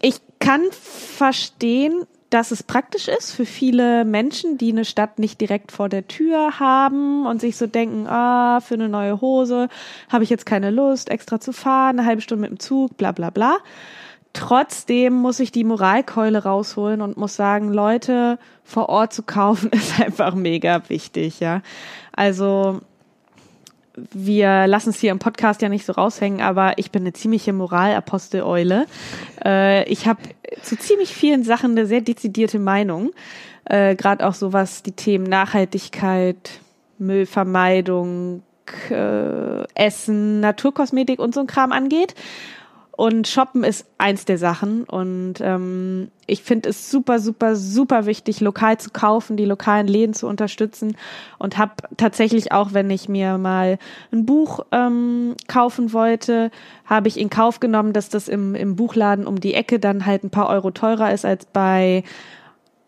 [0.00, 5.70] ich kann verstehen, dass es praktisch ist für viele Menschen, die eine Stadt nicht direkt
[5.70, 9.68] vor der Tür haben und sich so denken, ah, für eine neue Hose
[10.08, 13.12] habe ich jetzt keine Lust, extra zu fahren, eine halbe Stunde mit dem Zug, bla
[13.12, 13.58] bla bla.
[14.32, 20.00] Trotzdem muss ich die Moralkeule rausholen und muss sagen, Leute vor Ort zu kaufen ist
[20.00, 21.62] einfach mega wichtig, ja.
[22.12, 22.80] Also
[24.12, 27.52] wir lassen es hier im Podcast ja nicht so raushängen, aber ich bin eine ziemliche
[27.52, 28.86] Moralapostel-Eule.
[29.44, 30.20] Äh, ich habe
[30.62, 33.12] zu ziemlich vielen Sachen eine sehr dezidierte Meinung.
[33.64, 36.60] Äh, Gerade auch so was die Themen Nachhaltigkeit,
[36.98, 38.42] Müllvermeidung,
[38.90, 42.14] äh, Essen, Naturkosmetik und so ein Kram angeht.
[42.96, 44.84] Und Shoppen ist eins der Sachen.
[44.84, 50.14] Und ähm, ich finde es super, super, super wichtig, lokal zu kaufen, die lokalen Läden
[50.14, 50.96] zu unterstützen.
[51.38, 53.78] Und habe tatsächlich auch, wenn ich mir mal
[54.12, 56.50] ein Buch ähm, kaufen wollte,
[56.86, 60.24] habe ich in Kauf genommen, dass das im, im Buchladen um die Ecke dann halt
[60.24, 62.02] ein paar Euro teurer ist als bei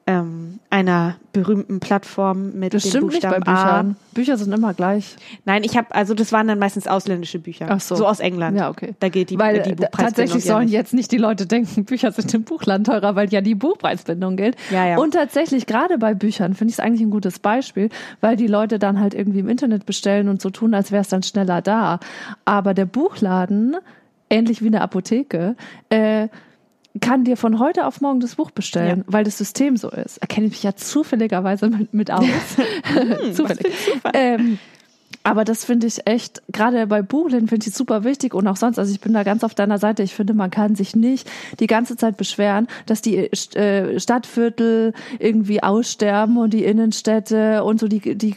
[0.09, 3.83] ähm, einer berühmten Plattform mit Das dem stimmt nicht bei Buchstaben A.
[3.83, 3.97] Büchern.
[4.15, 5.17] Bücher sind immer gleich.
[5.45, 7.95] Nein, ich habe also das waren dann meistens ausländische Bücher, Ach so.
[7.95, 8.57] so aus England.
[8.57, 8.95] Ja, okay.
[9.01, 10.73] Da geht die, weil die äh, Buchpreisbindung tatsächlich ja sollen nicht.
[10.73, 14.57] jetzt nicht die Leute denken, Bücher sind im Buchland teurer, weil ja die Buchpreisbindung gilt.
[14.71, 14.97] Ja, ja.
[14.97, 17.91] Und tatsächlich, gerade bei Büchern, finde ich es eigentlich ein gutes Beispiel,
[18.23, 21.09] weil die Leute dann halt irgendwie im Internet bestellen und so tun, als wäre es
[21.09, 22.01] dann schneller da.
[22.47, 23.77] Aber der Buchladen,
[24.31, 25.55] ähnlich wie eine Apotheke,
[25.91, 26.29] äh,
[27.01, 30.19] kann dir von heute auf morgen das Buch bestellen, weil das System so ist.
[30.19, 32.25] Erkenne ich mich ja zufälligerweise mit, mit aus.
[33.35, 33.73] Zufällig.
[34.15, 34.59] Ähm,
[35.23, 38.79] aber das finde ich echt, gerade bei Buchläden finde ich super wichtig und auch sonst,
[38.79, 40.03] also ich bin da ganz auf deiner Seite.
[40.03, 41.31] Ich finde, man kann sich nicht
[41.61, 47.89] die ganze Zeit beschweren, dass die äh, Stadtviertel irgendwie aussterben und die Innenstädte und so
[47.89, 48.37] die, die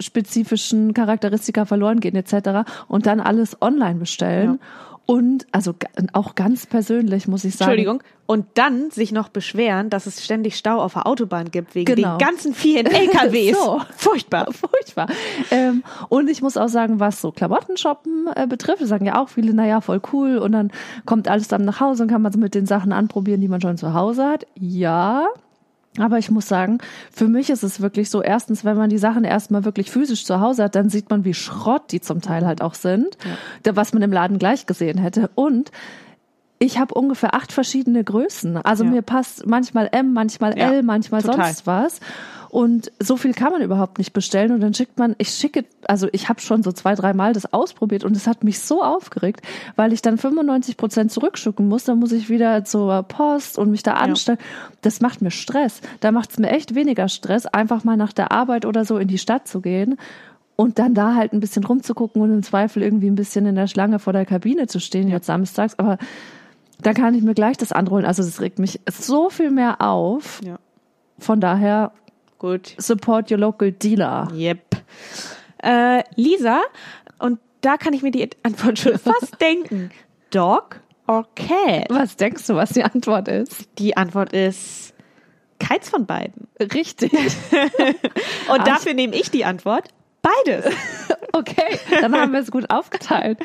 [0.00, 2.68] spezifischen Charakteristika verloren gehen etc.
[2.88, 4.58] und dann alles online bestellen.
[5.04, 5.74] Und also
[6.12, 7.72] auch ganz persönlich muss ich sagen.
[7.72, 8.02] Entschuldigung.
[8.26, 12.16] Und dann sich noch beschweren, dass es ständig Stau auf der Autobahn gibt wegen Genau.
[12.16, 13.58] den ganzen vielen LKWs.
[13.58, 13.80] So.
[13.96, 14.46] Furchtbar.
[14.52, 15.08] Furchtbar.
[15.50, 19.52] Ähm, und ich muss auch sagen, was so Klamottenshoppen äh, betrifft, sagen ja auch viele,
[19.52, 20.38] naja, voll cool.
[20.38, 20.70] Und dann
[21.04, 23.60] kommt alles dann nach Hause und kann man so mit den Sachen anprobieren, die man
[23.60, 24.46] schon zu Hause hat.
[24.54, 25.26] Ja.
[25.98, 26.78] Aber ich muss sagen,
[27.12, 30.40] für mich ist es wirklich so, erstens, wenn man die Sachen erstmal wirklich physisch zu
[30.40, 33.18] Hause hat, dann sieht man, wie Schrott die zum Teil halt auch sind,
[33.64, 35.28] da- was man im Laden gleich gesehen hätte.
[35.34, 35.70] Und
[36.58, 38.56] ich habe ungefähr acht verschiedene Größen.
[38.58, 38.90] Also Ja.
[38.90, 41.46] mir passt manchmal M, manchmal Ja, L, manchmal total.
[41.46, 42.00] sonst was.
[42.52, 44.52] Und so viel kann man überhaupt nicht bestellen.
[44.52, 48.04] Und dann schickt man, ich schicke, also ich habe schon so zwei, dreimal das ausprobiert
[48.04, 49.40] und es hat mich so aufgeregt,
[49.74, 51.84] weil ich dann 95 Prozent zurückschicken muss.
[51.84, 54.36] Dann muss ich wieder zur Post und mich da anstellen.
[54.82, 55.80] Das macht mir Stress.
[56.00, 59.08] Da macht es mir echt weniger Stress, einfach mal nach der Arbeit oder so in
[59.08, 59.96] die Stadt zu gehen.
[60.54, 63.66] Und dann da halt ein bisschen rumzugucken und im Zweifel irgendwie ein bisschen in der
[63.66, 65.78] Schlange vor der Kabine zu stehen, jetzt samstags.
[65.78, 65.96] Aber
[66.82, 68.04] da kann ich mir gleich das anholen.
[68.04, 70.42] Also das regt mich so viel mehr auf.
[70.44, 70.58] Ja.
[71.18, 71.92] Von daher
[72.42, 72.74] Gut.
[72.78, 74.28] support your local dealer.
[74.34, 74.76] Yep.
[75.62, 76.60] Äh, Lisa,
[77.18, 79.90] und da kann ich mir die Antwort schon fast denken.
[80.30, 81.86] Dog or cat?
[81.88, 83.68] Was denkst du, was die Antwort ist?
[83.78, 84.92] Die Antwort ist
[85.60, 86.48] keins von beiden.
[86.60, 87.12] Richtig.
[88.52, 89.88] Und dafür nehme ich die Antwort.
[90.20, 90.74] Beides.
[91.34, 93.38] Okay, dann haben wir es gut aufgeteilt.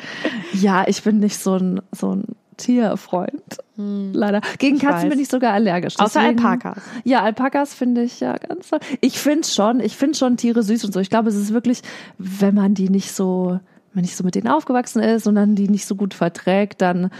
[0.52, 3.56] Ja, ich bin nicht so ein, so ein Tierfreund.
[3.76, 4.40] Leider.
[4.58, 5.10] Gegen Katzen weiß.
[5.10, 5.98] bin ich sogar allergisch.
[5.98, 6.82] Außer Deswegen- Alpakas.
[7.04, 8.80] Ja, Alpakas finde ich ja ganz toll.
[9.00, 11.00] Ich finde schon, ich finde schon Tiere süß und so.
[11.00, 11.80] Ich glaube, es ist wirklich,
[12.18, 13.60] wenn man die nicht so, wenn
[13.94, 17.10] man nicht so mit denen aufgewachsen ist und dann die nicht so gut verträgt, dann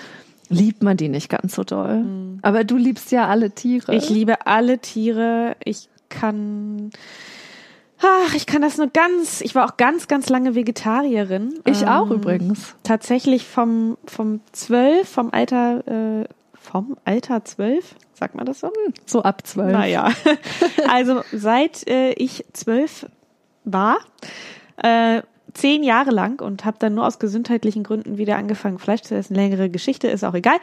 [0.48, 2.04] liebt man die nicht ganz so doll.
[2.42, 3.94] Aber du liebst ja alle Tiere.
[3.94, 5.56] Ich liebe alle Tiere.
[5.64, 6.90] Ich kann.
[8.00, 9.40] Ach, ich kann das nur ganz.
[9.40, 11.58] Ich war auch ganz, ganz lange Vegetarierin.
[11.64, 12.76] Ich Ähm, auch übrigens.
[12.84, 18.70] Tatsächlich vom, vom 12, vom Alter, äh, vom Alter 12, sagt man das so?
[19.04, 19.72] So ab zwölf.
[19.72, 20.12] Naja.
[20.88, 23.06] Also seit äh, ich zwölf
[23.64, 23.98] war,
[24.76, 25.22] äh,
[25.54, 29.34] zehn Jahre lang und habe dann nur aus gesundheitlichen Gründen wieder angefangen, Fleisch zu essen.
[29.34, 30.56] Längere Geschichte ist auch egal.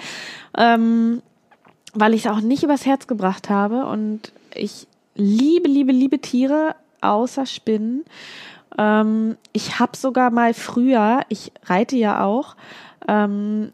[0.57, 1.21] Ähm,
[1.93, 6.75] weil ich es auch nicht übers Herz gebracht habe und ich liebe, liebe, liebe Tiere,
[7.01, 8.05] außer Spinnen.
[8.77, 12.55] Ähm, ich habe sogar mal früher, ich reite ja auch,
[13.07, 13.71] ähm,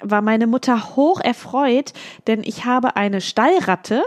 [0.00, 1.92] war meine Mutter hoch erfreut,
[2.26, 4.02] denn ich habe eine Stallratte,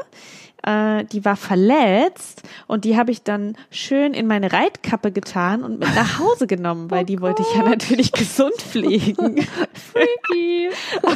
[0.65, 5.79] äh, die war verletzt und die habe ich dann schön in meine Reitkappe getan und
[5.79, 9.45] mit nach Hause genommen, weil Oh die wollte ich ja natürlich gesund pflegen.
[9.93, 10.69] Freaky.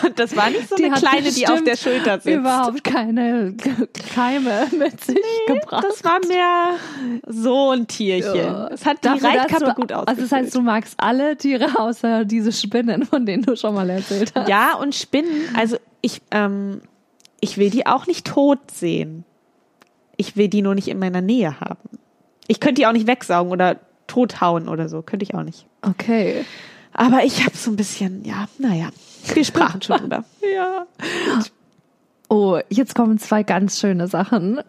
[0.04, 2.28] Und das war nicht so Die eine kleine, die auf der Schulter sitzt.
[2.38, 3.56] Überhaupt keine
[4.16, 5.84] Keime mit sich gebracht.
[5.90, 6.76] Das war mehr
[7.28, 8.36] so ein Tierchen.
[8.36, 8.68] Ja.
[8.68, 10.08] Es hat die Dafür, Reitkappe du- gut ausgefüllt.
[10.10, 13.90] Also das heißt, du magst alle Tiere außer diese Spinnen, von denen du schon mal
[13.90, 14.48] erzählt hast.
[14.48, 16.82] Ja, und Spinnen, also ich, ähm,
[17.42, 19.24] ich will die auch nicht tot sehen.
[20.20, 21.98] Ich will die nur nicht in meiner Nähe haben.
[22.48, 23.78] Ich könnte die auch nicht wegsaugen oder
[24.08, 25.02] tothauen oder so.
[25.02, 25.66] Könnte ich auch nicht.
[25.82, 26.44] Okay.
[26.92, 28.90] Aber ich habe so ein bisschen, ja, naja,
[29.34, 30.26] wir sprachen schon drüber.
[30.54, 30.86] Ja.
[32.28, 34.60] Oh, jetzt kommen zwei ganz schöne Sachen.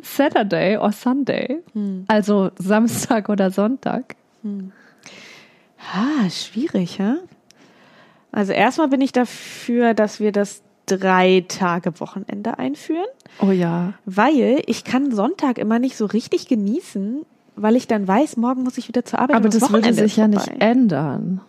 [0.00, 1.58] Saturday or Sunday,
[2.08, 4.16] also Samstag oder Sonntag.
[5.92, 7.16] Ah, schwierig, hä?
[8.32, 13.06] Also erstmal bin ich dafür, dass wir das drei Tage Wochenende einführen,
[13.40, 13.94] Oh ja.
[14.04, 17.24] weil ich kann Sonntag immer nicht so richtig genießen,
[17.56, 19.36] weil ich dann weiß, morgen muss ich wieder zur Arbeit.
[19.36, 21.40] Aber und das würde sich ja nicht ändern.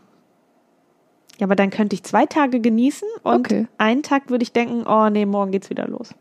[1.39, 3.67] Ja, aber dann könnte ich zwei Tage genießen und Okay.
[3.77, 6.13] einen Tag würde ich denken, oh nee, morgen geht's wieder los.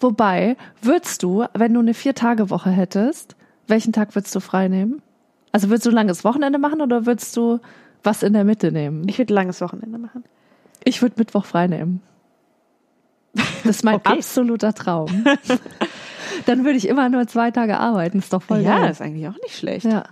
[0.00, 3.36] Wobei, würdest du, wenn du eine Vier-Tage-Woche hättest,
[3.68, 5.00] welchen Tag würdest du frei nehmen?
[5.52, 7.60] Also würdest du langes Wochenende machen oder würdest du
[8.02, 9.08] was in der Mitte nehmen?
[9.08, 10.24] Ich würde langes Wochenende machen.
[10.84, 12.02] Ich würde Mittwoch frei nehmen.
[13.34, 14.12] Das ist mein Okay.
[14.18, 15.24] absoluter Traum.
[16.46, 18.18] Dann würde ich immer nur zwei Tage arbeiten.
[18.18, 18.90] Ist doch voll ja, geil.
[18.90, 19.86] ist eigentlich auch nicht schlecht.
[19.86, 20.04] Ja.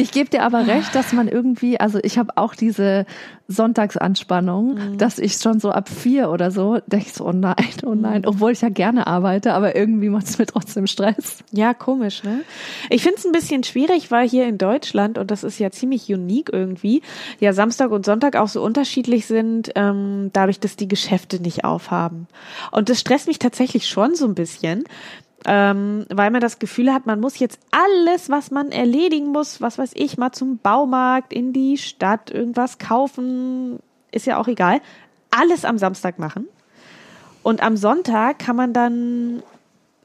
[0.00, 3.04] Ich gebe dir aber recht, dass man irgendwie, also ich habe auch diese
[3.48, 4.98] Sonntagsanspannung, Mhm.
[4.98, 8.28] dass ich schon so ab vier oder so denke so, oh nein, oh nein, Mhm.
[8.28, 11.38] obwohl ich ja gerne arbeite, aber irgendwie macht es mir trotzdem Stress.
[11.52, 12.42] Ja, komisch, ne?
[12.90, 16.08] Ich finde es ein bisschen schwierig, weil hier in Deutschland, und das ist ja ziemlich
[16.12, 17.02] unique irgendwie,
[17.40, 22.28] ja Samstag und Sonntag auch so unterschiedlich sind, ähm, dadurch, dass die Geschäfte nicht aufhaben.
[22.70, 24.84] Und das stresst mich tatsächlich schon so ein bisschen,
[25.46, 29.78] ähm, weil man das Gefühl hat, man muss jetzt alles, was man erledigen muss, was
[29.78, 33.78] weiß ich, mal zum Baumarkt, in die Stadt, irgendwas kaufen,
[34.10, 34.80] ist ja auch egal,
[35.30, 36.46] alles am Samstag machen.
[37.42, 39.42] Und am Sonntag kann man dann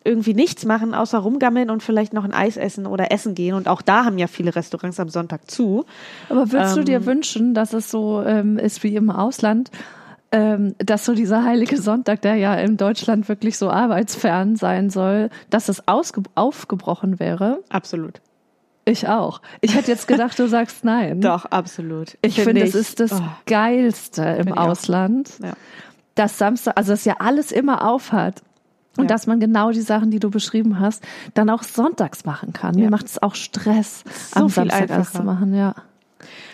[0.06, 3.56] irgendwie nichts machen, außer rumgammeln und vielleicht noch ein Eis essen oder essen gehen.
[3.56, 5.86] Und auch da haben ja viele Restaurants am Sonntag zu.
[6.30, 6.86] Aber würdest du Ähm.
[6.86, 9.72] dir wünschen, dass es so ähm, ist wie im Ausland,
[10.34, 15.30] ähm, dass so dieser heilige Sonntag, der ja in Deutschland wirklich so arbeitsfern sein soll,
[15.50, 17.60] dass es aufgebrochen wäre?
[17.69, 18.19] Absolut.
[18.86, 19.41] Ich auch.
[19.62, 21.22] Ich hätte jetzt gedacht, du sagst nein.
[21.22, 22.17] Doch, absolut.
[22.22, 24.58] Ich finde, es ist das Oh, Geilste im ich.
[24.58, 25.54] Ausland, ja.
[26.15, 28.41] dass Samstag, also dass ja alles immer aufhat.
[28.98, 29.08] Und Ja.
[29.08, 32.76] dass man genau die Sachen, die du beschrieben hast, dann auch sonntags machen kann.
[32.76, 32.89] Mir Ja.
[32.91, 35.12] macht es auch Stress, So am viel Samstag einfacher.
[35.17, 35.74] zu machen, ja.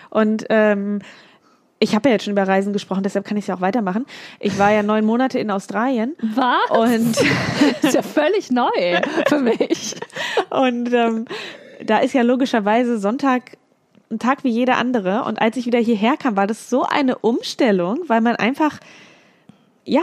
[0.09, 0.99] Und ähm,
[1.79, 4.05] ich habe ja jetzt schon über Reisen gesprochen, deshalb kann ich es ja auch weitermachen.
[4.39, 6.77] Ich war ja neun Monate in Australien Was?
[6.77, 7.15] und
[7.81, 8.67] Das ist ja völlig neu
[9.27, 9.95] für mich.
[10.49, 11.25] Und ähm,
[11.83, 13.57] da ist ja logischerweise Sonntag
[14.11, 15.23] ein Tag wie jeder andere.
[15.23, 18.79] Und als ich wieder hierher kam, war das so eine Umstellung, weil man einfach,
[19.85, 20.01] ja,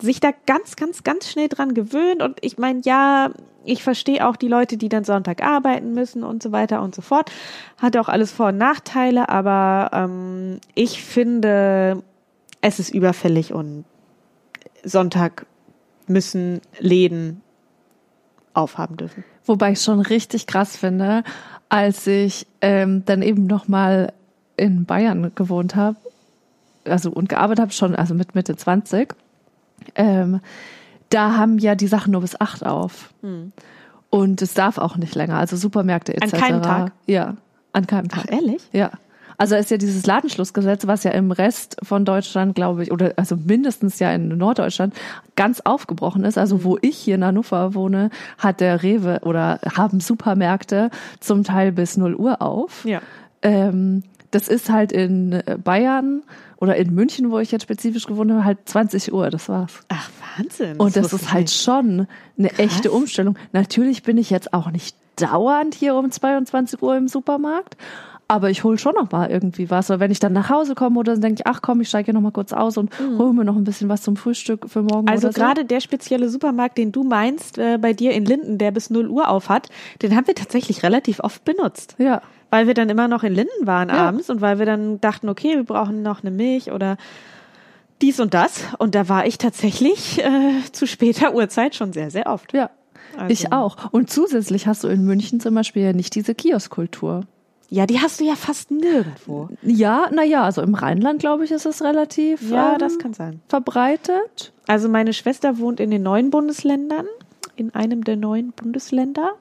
[0.00, 2.22] sich da ganz, ganz, ganz schnell dran gewöhnt.
[2.22, 3.30] Und ich meine, ja,
[3.64, 7.02] ich verstehe auch die Leute, die dann Sonntag arbeiten müssen und so weiter und so
[7.02, 7.30] fort.
[7.76, 12.02] Hat auch alles Vor- und Nachteile, aber ähm, ich finde,
[12.60, 13.84] es ist überfällig und
[14.84, 15.46] Sonntag
[16.06, 17.42] müssen Läden
[18.54, 19.24] aufhaben dürfen.
[19.44, 21.22] Wobei ich schon richtig krass finde,
[21.68, 24.12] als ich ähm, dann eben noch mal
[24.56, 25.96] in Bayern gewohnt habe,
[26.84, 29.14] also und gearbeitet habe schon, also mit Mitte 20,
[29.94, 30.40] ähm,
[31.10, 33.12] da haben ja die Sachen nur bis acht auf.
[34.10, 36.24] Und es darf auch nicht länger, also Supermärkte etc.
[36.24, 36.34] Hm.
[36.34, 36.92] An keinem Tag?
[37.06, 37.36] Ja,
[37.72, 38.24] an keinem Tag.
[38.26, 38.62] Ach, ehrlich?
[38.72, 38.90] Ja.
[39.40, 43.36] Also ist ja dieses Ladenschlussgesetz, was ja im Rest von Deutschland, glaube ich, oder also
[43.36, 44.94] mindestens ja in Norddeutschland
[45.36, 46.36] ganz aufgebrochen ist.
[46.36, 51.70] Also wo ich hier in Hannover wohne, hat der Rewe oder haben Supermärkte zum Teil
[51.70, 52.84] bis 0 Uhr auf.
[52.84, 53.00] Ja.
[53.42, 56.22] Ähm, das ist halt in Bayern
[56.58, 59.80] oder in München, wo ich jetzt spezifisch gewohnt habe, halt 20 Uhr, das war's.
[59.88, 60.76] Ach, Wahnsinn.
[60.76, 61.62] Und das wusste ist halt nicht.
[61.62, 63.36] schon eine echte Umstellung.
[63.52, 67.76] Natürlich bin ich jetzt auch nicht dauernd hier um 22 Uhr im Supermarkt,
[68.30, 69.90] aber ich hole schon noch mal irgendwie was.
[69.90, 72.06] Oder wenn ich dann nach Hause komme oder dann denke ich, ach komm, ich steige
[72.06, 74.82] hier noch mal kurz aus und hole mir noch ein bisschen was zum Frühstück für
[74.82, 75.40] morgen Also oder so.
[75.40, 79.08] gerade der spezielle Supermarkt, den du meinst, äh, bei dir in Linden, der bis 0
[79.08, 79.68] Uhr auf hat,
[80.02, 81.94] den haben wir tatsächlich relativ oft benutzt.
[81.98, 82.20] Ja.
[82.50, 84.08] Weil wir dann immer noch in Linden waren Ja.
[84.08, 86.96] abends und weil wir dann dachten, okay, wir brauchen noch eine Milch oder
[88.02, 88.62] dies und das.
[88.78, 92.52] Und da war ich tatsächlich äh, zu später Uhrzeit schon sehr, sehr oft.
[92.52, 92.70] Ja.
[93.16, 93.90] Also- Ich auch.
[93.92, 97.22] Und zusätzlich hast du in München zum Beispiel ja nicht diese Kioskkultur.
[97.70, 99.48] Ja, die hast du ja fast nirgendwo.
[99.62, 103.40] Ja, naja, also im Rheinland, glaube ich, ist es relativ Ja, ähm, das kann sein.
[103.48, 104.52] verbreitet.
[104.66, 107.06] Also meine Schwester wohnt in den neuen Bundesländern,
[107.56, 109.32] in einem der neuen Bundesländer.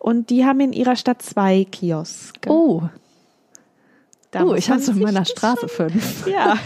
[0.00, 2.50] Und die haben in ihrer Stadt zwei Kioske.
[2.50, 2.82] Oh,
[4.32, 6.24] Da oh ich man habe es in meiner Straße fünf.
[6.24, 6.56] Schon, ja.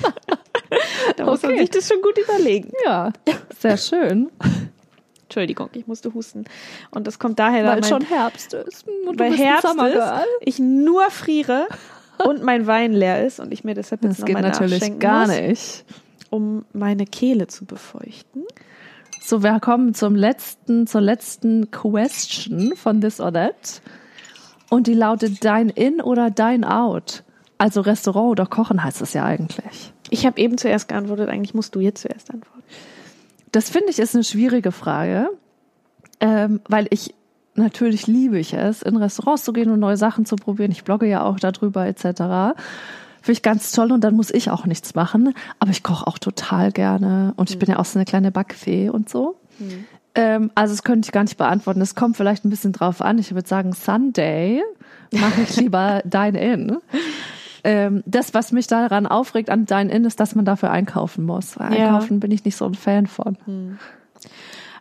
[1.17, 1.61] da muss man Okay.
[1.63, 2.71] sich das schon gut überlegen.
[2.85, 3.13] Ja,
[3.59, 4.31] sehr schön.
[5.35, 6.45] Entschuldigung, ich musste husten.
[6.93, 8.87] Und das kommt daher, Weil mein, schon Herbst ist.
[9.05, 11.67] Und du weil Herbst ist, ich nur friere
[12.25, 15.37] und mein Wein leer ist und ich mir deshalb jetzt Das geht natürlich gar muss,
[15.37, 15.85] nicht.
[16.31, 18.45] um meine Kehle zu befeuchten.
[19.21, 23.83] So, wir kommen zum letzten, zur letzten Question von This or That.
[24.71, 27.25] Und die lautet Dine In oder Dine Out?
[27.59, 29.93] Also Restaurant oder Kochen heißt es ja eigentlich.
[30.11, 32.54] Ich habe eben zuerst geantwortet, eigentlich musst du jetzt zuerst antworten.
[33.55, 35.29] Das finde ich ist eine schwierige Frage,
[36.19, 37.15] ähm, weil ich
[37.55, 40.73] natürlich liebe ich es, in Restaurants zu gehen und neue Sachen zu probieren.
[40.73, 42.03] Ich blogge ja auch darüber etc.
[42.03, 42.57] Finde
[43.29, 45.35] ich ganz toll und dann muss ich auch nichts machen.
[45.61, 48.89] Aber ich koche auch total gerne und ich bin ja auch so eine kleine Backfee
[48.89, 49.37] und so.
[50.17, 51.81] Ähm, also das könnte ich gar nicht beantworten.
[51.81, 53.19] Es kommt vielleicht ein bisschen drauf an.
[53.19, 54.65] Ich würde sagen, Sunday
[55.13, 56.79] mache ich lieber Dine-In.
[57.65, 61.59] Ähm, das, was mich daran aufregt an Dine-In, ist, dass man dafür einkaufen muss.
[61.59, 61.87] Weil Ja.
[61.87, 63.37] Einkaufen bin ich nicht so ein Fan von.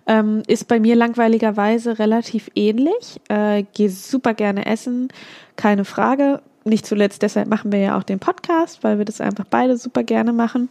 [0.06, 3.22] Ähm, ist bei mir langweiligerweise relativ ähnlich.
[3.30, 5.08] Äh, Gehe super gerne essen,
[5.56, 6.42] keine Frage.
[6.66, 10.04] Nicht zuletzt deshalb machen wir ja auch den Podcast, weil wir das einfach beide super
[10.04, 10.70] gerne machen.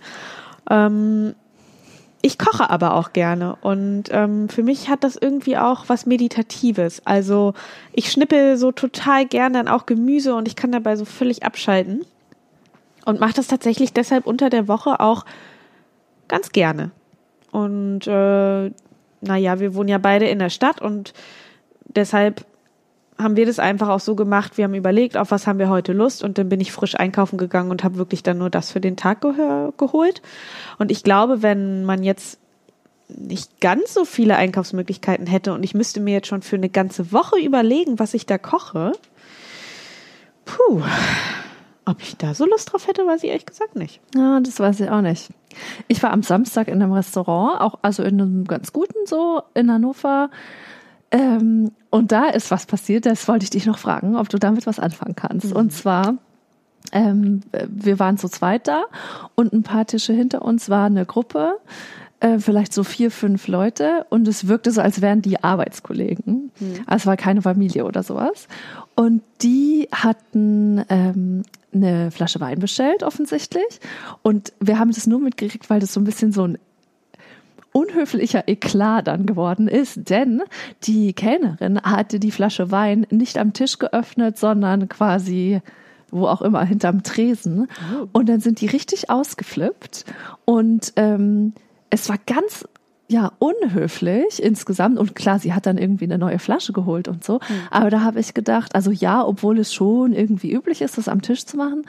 [0.71, 1.35] Ähm,
[2.23, 7.05] ich koche aber auch gerne und ähm, für mich hat das irgendwie auch was Meditatives.
[7.05, 7.53] Also
[7.93, 12.07] ich schnippel so total gern dann auch Gemüse und ich kann dabei so völlig abschalten
[13.05, 15.25] und mache das tatsächlich deshalb unter der Woche auch
[16.29, 16.93] ganz gerne.
[17.51, 18.71] Und äh,
[19.21, 21.13] naja, wir wohnen ja beide in der Stadt und
[21.85, 22.47] deshalb
[23.23, 24.57] haben wir das einfach auch so gemacht.
[24.57, 27.39] Wir haben überlegt, auf was haben wir heute Lust und dann bin ich frisch einkaufen
[27.39, 30.23] gegangen und habe wirklich dann nur das für den Tag geholt.
[30.79, 32.39] Und ich glaube, wenn man jetzt
[33.09, 37.13] nicht ganz so viele Einkaufsmöglichkeiten hätte und ich müsste mir jetzt schon für eine ganze
[37.13, 38.93] Woche überlegen, was ich da koche,
[40.45, 40.83] puh,
[41.85, 44.01] ob ich da so Lust drauf hätte, weiß ich ehrlich gesagt nicht.
[44.15, 45.31] Ja, das weiß ich auch nicht.
[45.89, 49.71] Ich war am Samstag in einem Restaurant, auch also in einem ganz guten so in
[49.71, 50.31] Hannover.
[51.13, 54.67] Ähm, und da ist was passiert, das wollte ich dich noch fragen, ob du damit
[54.67, 55.53] was anfangen kannst.
[55.53, 56.17] Und zwar,
[56.91, 58.85] ähm, wir waren zu zweit da
[59.35, 61.59] und ein paar Tische hinter uns war eine Gruppe,
[62.21, 66.51] äh, vielleicht so vier, fünf Leute und es wirkte so, als wären die Arbeitskollegen.
[66.87, 68.49] Also es war keine Familie oder sowas.
[68.95, 71.43] Und die hatten ähm,
[71.75, 73.81] eine Flasche Wein bestellt, offensichtlich.
[74.23, 76.59] Und wir haben das nur mitgekriegt, weil das so ein bisschen so ein
[77.73, 80.43] unhöflicher Eklat dann geworden ist, denn
[80.85, 85.61] die Kellnerin hatte die Flasche Wein nicht am Tisch geöffnet, sondern quasi
[86.13, 87.69] wo auch immer, hinterm Tresen.
[88.13, 90.05] Und dann sind die richtig ausgeflippt.
[90.45, 91.55] Und ähm,
[91.89, 92.69] es war ganz
[93.09, 94.99] ja, unhöflich insgesamt.
[94.99, 97.41] Und klar, sie hat dann irgendwie eine neue Flasche geholt und so.
[97.71, 101.23] Aber da habe ich gedacht, also ja, obwohl es schon irgendwie üblich ist, das am
[101.23, 101.85] Tisch zu machen,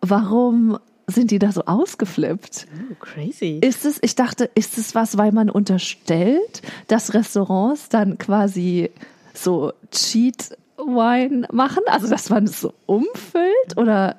[0.00, 0.78] warum
[1.08, 2.66] sind die da so ausgeflippt?
[2.90, 3.58] Oh, crazy.
[3.62, 8.90] Ist es, ich dachte, ist es was, weil man unterstellt, dass Restaurants dann quasi
[9.34, 11.82] so Cheat Wine machen?
[11.86, 14.16] Also, dass man es so umfüllt oder,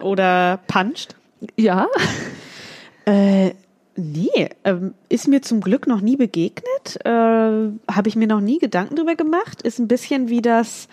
[0.00, 1.16] Oder puncht?
[1.56, 1.88] ja?
[3.04, 3.54] Äh,
[3.96, 7.04] nee, ähm, ist mir zum Glück noch nie begegnet.
[7.04, 9.62] Äh, Habe ich mir noch nie Gedanken drüber gemacht.
[9.62, 10.88] Ist ein bisschen wie das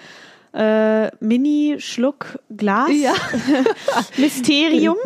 [0.53, 3.13] äh, Mini-Schluck-Glas Ja.
[4.17, 4.97] Mysterium.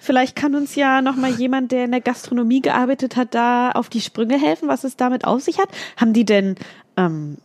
[0.00, 3.88] Vielleicht kann uns ja noch mal jemand, der in der Gastronomie gearbeitet hat, da auf
[3.88, 5.68] die Sprünge helfen, was es damit auf sich hat.
[5.96, 6.56] Haben die denn,
[6.96, 7.38] ähm,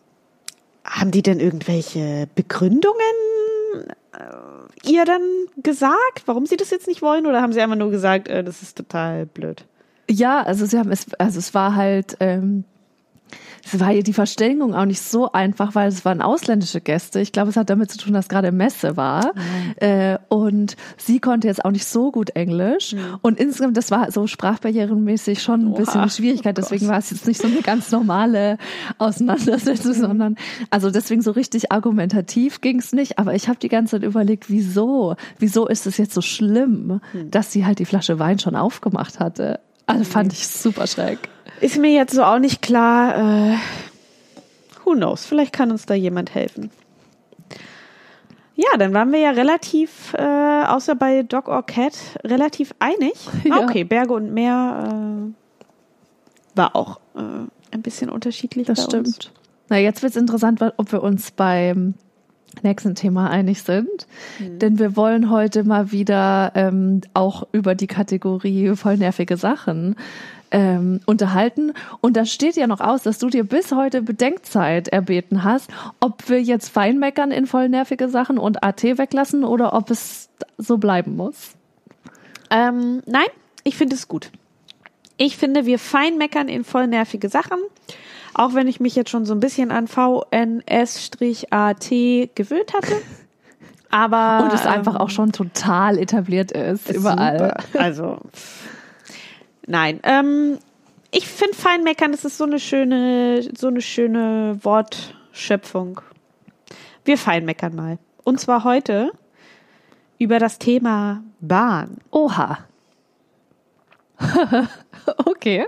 [0.84, 2.96] haben die denn irgendwelche Begründungen
[4.14, 5.22] äh, ihr dann
[5.62, 8.62] gesagt, warum sie das jetzt nicht wollen, oder haben sie einfach nur gesagt, äh, das
[8.62, 9.66] ist total blöd?
[10.10, 12.64] Ja, also sie haben es, also es war halt, ähm,
[13.66, 17.20] es war ja die Verständigung auch nicht so einfach, weil es waren ausländische Gäste.
[17.20, 19.34] Ich glaube, es hat damit zu tun, dass gerade Messe war.
[19.78, 22.96] Äh, und sie konnte jetzt auch nicht so gut Englisch.
[23.22, 25.80] Und insgesamt, das war so sprachbarrierenmäßig schon ein Oha.
[25.80, 26.58] bisschen eine Schwierigkeit.
[26.58, 28.58] Deswegen war es jetzt nicht so eine ganz normale
[29.00, 30.36] Auseinandersetzung, sondern
[30.70, 33.18] also deswegen so richtig argumentativ ging es nicht.
[33.18, 35.16] Aber ich habe die ganze Zeit überlegt, wieso?
[35.40, 37.02] Wieso ist es jetzt so schlimm,
[37.32, 39.60] dass sie halt die Flasche Wein schon aufgemacht hatte?
[39.88, 41.30] Also fand ich super schräg.
[41.62, 43.18] Ist mir jetzt so auch nicht klar.
[43.54, 43.58] Äh,
[44.84, 45.26] who knows?
[45.26, 46.70] Vielleicht kann uns da jemand helfen.
[48.56, 51.94] Ja, dann waren wir ja relativ, äh, außer bei Dog or Cat,
[52.24, 53.14] relativ einig.
[53.44, 53.60] Ja.
[53.64, 54.88] Okay, Berge und Meer
[55.34, 57.20] äh, war auch äh,
[57.72, 58.66] ein bisschen unterschiedlich.
[58.68, 59.16] Das bei uns.
[59.16, 59.32] stimmt.
[59.68, 61.96] Na, jetzt wird's interessant, weil- ob wir uns beim
[62.64, 64.08] nächsten Thema einig sind.
[64.40, 64.60] Mhm.
[64.60, 69.96] Denn wir wollen heute mal wieder ähm, auch über die Kategorie voll nervige Sachen
[70.52, 71.74] ähm, unterhalten.
[72.02, 76.30] Und da steht ja noch aus, dass du dir bis heute Bedenkzeit erbeten hast, ob
[76.30, 81.16] wir jetzt Feinmeckern in voll nervige Sachen und AT weglassen oder ob es so bleiben
[81.16, 81.56] muss.
[82.50, 83.28] Ähm, nein,
[83.64, 84.32] ich finde es gut.
[85.18, 87.58] Ich finde, wir feinmeckern in voll nervige Sachen.
[88.38, 90.30] Auch wenn ich mich jetzt schon so ein bisschen an VNS-AT
[92.36, 93.02] gewöhnt hatte.
[93.90, 94.44] Aber.
[94.44, 97.56] Und es einfach auch ähm, schon total etabliert ist, ist überall.
[97.64, 97.82] Super.
[97.82, 98.18] Also.
[99.66, 100.02] Nein.
[100.04, 100.58] Ähm,
[101.12, 106.02] ich finde Feinmeckern, das ist so eine schöne, so eine schöne Wortschöpfung.
[107.06, 108.00] Wir feinmeckern mal.
[108.26, 109.14] Und zwar heute
[110.20, 112.00] über das Thema Bahn.
[112.12, 112.58] Oha.
[115.26, 115.66] okay.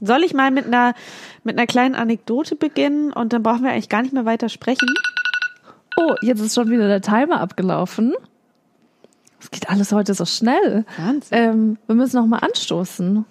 [0.00, 0.94] Soll ich mal mit einer,
[1.44, 4.88] mit einer kleinen Anekdote beginnen und dann brauchen wir eigentlich gar nicht mehr weiter sprechen?
[5.96, 8.14] Oh, jetzt ist schon wieder der Timer abgelaufen.
[9.40, 10.84] Es geht alles heute so schnell.
[10.98, 11.38] Wahnsinn.
[11.38, 13.24] Ähm, wir müssen noch mal anstoßen.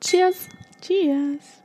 [0.00, 0.48] Cheers.
[0.80, 1.60] Cheers.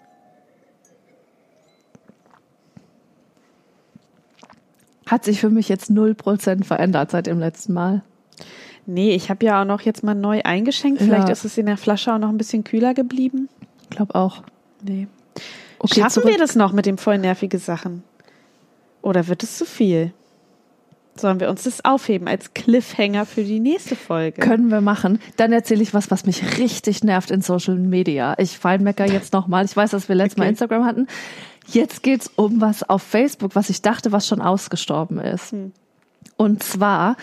[5.05, 8.03] Hat sich für mich jetzt 0% verändert seit dem letzten Mal.
[8.87, 11.01] Nee, ich habe ja auch noch jetzt mal neu eingeschenkt.
[11.01, 11.31] Vielleicht ja.
[11.33, 13.49] ist es in der Flasche auch noch ein bisschen kühler geblieben.
[13.95, 14.43] Ich glaube auch.
[14.83, 15.07] Nee.
[15.79, 16.31] Okay, Schaffen zurück.
[16.31, 18.03] wir das noch mit dem voll nervige Sachen?
[19.01, 20.11] Oder wird es zu viel?
[21.15, 24.41] Sollen wir uns das aufheben als Cliffhanger für die nächste Folge?
[24.41, 25.19] Können wir machen.
[25.37, 28.35] Dann erzähle ich was, was mich richtig nervt in Social Media.
[28.37, 29.63] Ich feinmecker jetzt nochmal.
[29.63, 30.41] Ich weiß, dass wir letztes okay.
[30.41, 31.07] Mal Instagram hatten.
[31.67, 35.53] Jetzt geht's um was auf Facebook, was ich dachte, was schon ausgestorben ist.
[35.53, 35.71] Hm.
[36.35, 37.15] Und zwar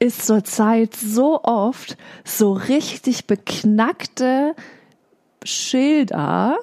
[0.00, 4.56] ist zurzeit so oft so richtig beknackte
[5.44, 6.56] Schilder,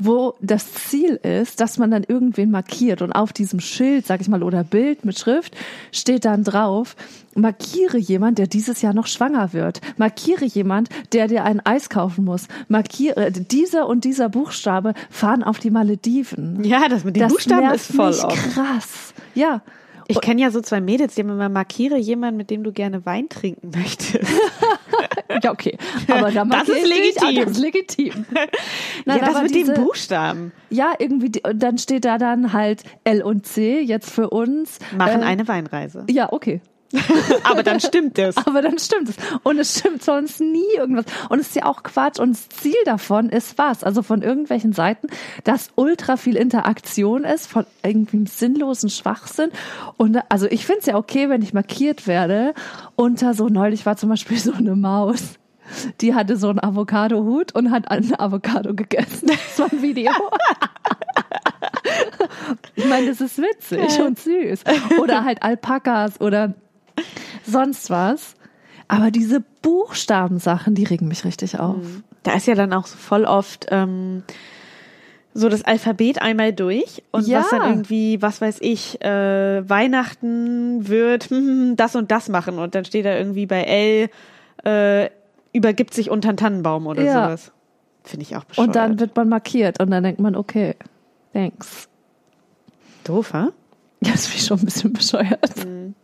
[0.00, 4.28] wo das Ziel ist, dass man dann irgendwen markiert und auf diesem Schild, sag ich
[4.28, 5.54] mal, oder Bild mit Schrift
[5.92, 6.96] steht dann drauf,
[7.34, 9.80] markiere jemand, der dieses Jahr noch schwanger wird.
[9.98, 12.48] Markiere jemand, der dir ein Eis kaufen muss.
[12.68, 16.64] Markiere, dieser und dieser Buchstabe fahren auf die Malediven.
[16.64, 19.12] Ja, das mit den das Buchstaben ist voll krass.
[19.34, 19.62] Ja.
[20.10, 23.04] Ich kenne ja so zwei Mädels, die haben immer markiere jemanden, mit dem du gerne
[23.06, 24.30] Wein trinken möchtest.
[25.42, 25.76] ja, okay.
[26.08, 27.34] Aber da das ist legitim.
[27.36, 28.26] das ist legitim.
[29.04, 30.52] Nein, ja, das mit diese, den Buchstaben.
[30.70, 34.78] Ja, irgendwie, dann steht da dann halt L und C jetzt für uns.
[34.96, 36.04] Machen äh, eine Weinreise.
[36.08, 36.60] Ja, okay.
[37.44, 38.36] Aber dann stimmt es.
[38.36, 39.16] Aber dann stimmt es.
[39.42, 41.04] Und es stimmt sonst nie irgendwas.
[41.28, 42.18] Und es ist ja auch Quatsch.
[42.18, 43.84] Und das Ziel davon ist was?
[43.84, 45.08] Also von irgendwelchen Seiten,
[45.44, 49.50] dass ultra viel Interaktion ist, von irgendwie sinnlosen Schwachsinn.
[49.96, 52.54] Und also ich finde es ja okay, wenn ich markiert werde.
[52.96, 55.34] Unter so neulich war zum Beispiel so eine Maus.
[56.00, 59.28] Die hatte so einen Avocado-Hut und hat eine Avocado gegessen.
[59.28, 60.10] Das war ein Video.
[62.74, 64.64] ich meine, das ist witzig und süß.
[65.00, 66.54] Oder halt Alpakas oder
[67.46, 68.34] sonst was.
[68.88, 71.76] Aber diese Buchstabensachen, die regen mich richtig auf.
[71.76, 72.02] Mhm.
[72.22, 74.24] Da ist ja dann auch so voll oft ähm,
[75.32, 77.40] so das Alphabet einmal durch und ja.
[77.40, 82.74] was dann irgendwie, was weiß ich, äh, Weihnachten wird hm, das und das machen und
[82.74, 84.10] dann steht da irgendwie bei L
[84.64, 85.10] äh,
[85.52, 87.26] übergibt sich unter einen Tannenbaum oder ja.
[87.26, 87.52] sowas.
[88.04, 88.68] Finde ich auch bescheuert.
[88.68, 90.74] Und dann wird man markiert und dann denkt man, okay,
[91.32, 91.88] thanks.
[93.04, 93.36] Doof, hä?
[93.36, 93.50] Ja,
[94.12, 95.64] das finde ich schon ein bisschen bescheuert.
[95.64, 95.94] Mhm.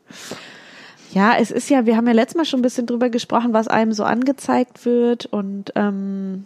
[1.17, 3.69] Ja, es ist ja, wir haben ja letztes Mal schon ein bisschen drüber gesprochen, was
[3.69, 6.45] einem so angezeigt wird und ähm,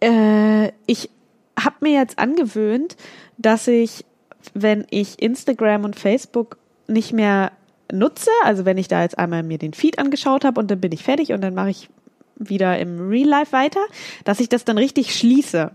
[0.00, 1.08] äh, ich
[1.56, 2.96] habe mir jetzt angewöhnt,
[3.36, 4.04] dass ich,
[4.52, 7.52] wenn ich Instagram und Facebook nicht mehr
[7.92, 10.90] nutze, also wenn ich da jetzt einmal mir den Feed angeschaut habe und dann bin
[10.90, 11.88] ich fertig und dann mache ich
[12.34, 13.84] wieder im Real Life weiter,
[14.24, 15.70] dass ich das dann richtig schließe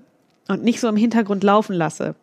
[0.49, 2.15] und nicht so im Hintergrund laufen lasse.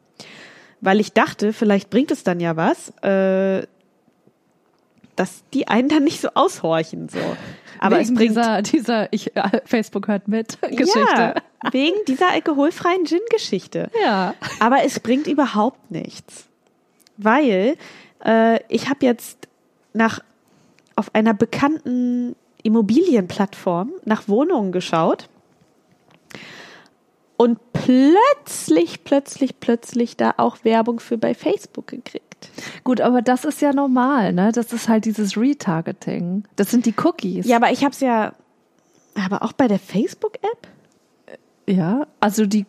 [0.82, 3.66] Weil ich dachte, vielleicht bringt es dann ja was, äh,
[5.20, 7.18] dass die einen dann nicht so aushorchen so.
[7.78, 11.00] Aber wegen es bringt dieser, dieser ich, äh, Facebook hört mit Geschichte.
[11.16, 11.34] Ja,
[11.72, 13.90] wegen dieser alkoholfreien Gin-Geschichte.
[14.02, 14.34] Ja.
[14.60, 16.46] Aber es bringt überhaupt nichts,
[17.18, 17.76] weil
[18.24, 19.46] äh, ich habe jetzt
[19.92, 20.20] nach
[20.96, 25.28] auf einer bekannten Immobilienplattform nach Wohnungen geschaut
[27.40, 32.50] und plötzlich, plötzlich, plötzlich da auch Werbung für bei Facebook gekriegt.
[32.84, 34.52] Gut, aber das ist ja normal, ne?
[34.52, 36.44] Das ist halt dieses Retargeting.
[36.56, 37.46] Das sind die Cookies.
[37.46, 38.34] Ja, aber ich habe es ja,
[39.14, 41.38] aber auch bei der Facebook-App.
[41.66, 42.66] Ja, also die,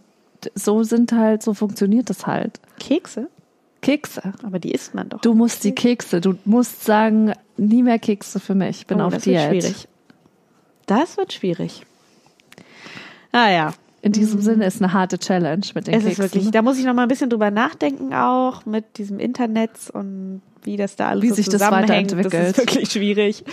[0.56, 2.62] so sind halt, so funktioniert das halt.
[2.80, 3.28] Kekse?
[3.82, 4.22] Kekse.
[4.42, 5.20] Aber die isst man doch.
[5.20, 8.80] Du musst die Kekse, du musst sagen, nie mehr Kekse für mich.
[8.80, 9.52] Ich bin oh, auf das Diät.
[9.52, 9.88] Wird schwierig.
[10.86, 11.86] Das wird schwierig.
[13.34, 13.74] Ah ja.
[14.04, 16.10] In diesem Sinne ist eine harte Challenge mit den Es Keksen.
[16.12, 19.72] ist wirklich, da muss ich noch mal ein bisschen drüber nachdenken auch mit diesem Internet
[19.94, 22.12] und wie das da alles Wie so sich das zusammenhängt.
[22.12, 22.50] Das weiterentwickelt.
[22.50, 23.44] ist wirklich schwierig.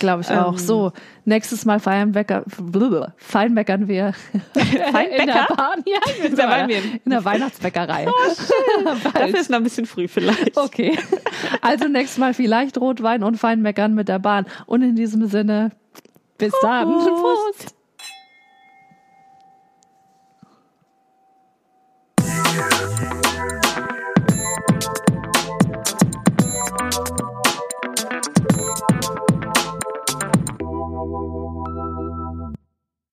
[0.00, 0.52] Glaube ich auch.
[0.52, 0.58] Ähm.
[0.58, 0.92] So,
[1.24, 2.44] nächstes Mal feinmeckern,
[3.18, 4.12] feinmeckern wir
[4.54, 5.82] in der Bahn.
[5.86, 6.78] Ja, so waren wir.
[7.04, 8.06] in der Weihnachtsbäckerei.
[9.14, 10.56] Dafür ist noch ein bisschen früh vielleicht.
[10.56, 10.98] Okay.
[11.60, 14.46] Also nächstes Mal vielleicht Rotwein und Feinmeckern mit der Bahn.
[14.66, 15.70] Und in diesem Sinne,
[16.38, 16.92] bis dann.
[16.92, 17.08] Prost.
[17.08, 17.74] Prost.
[22.54, 23.03] yeah.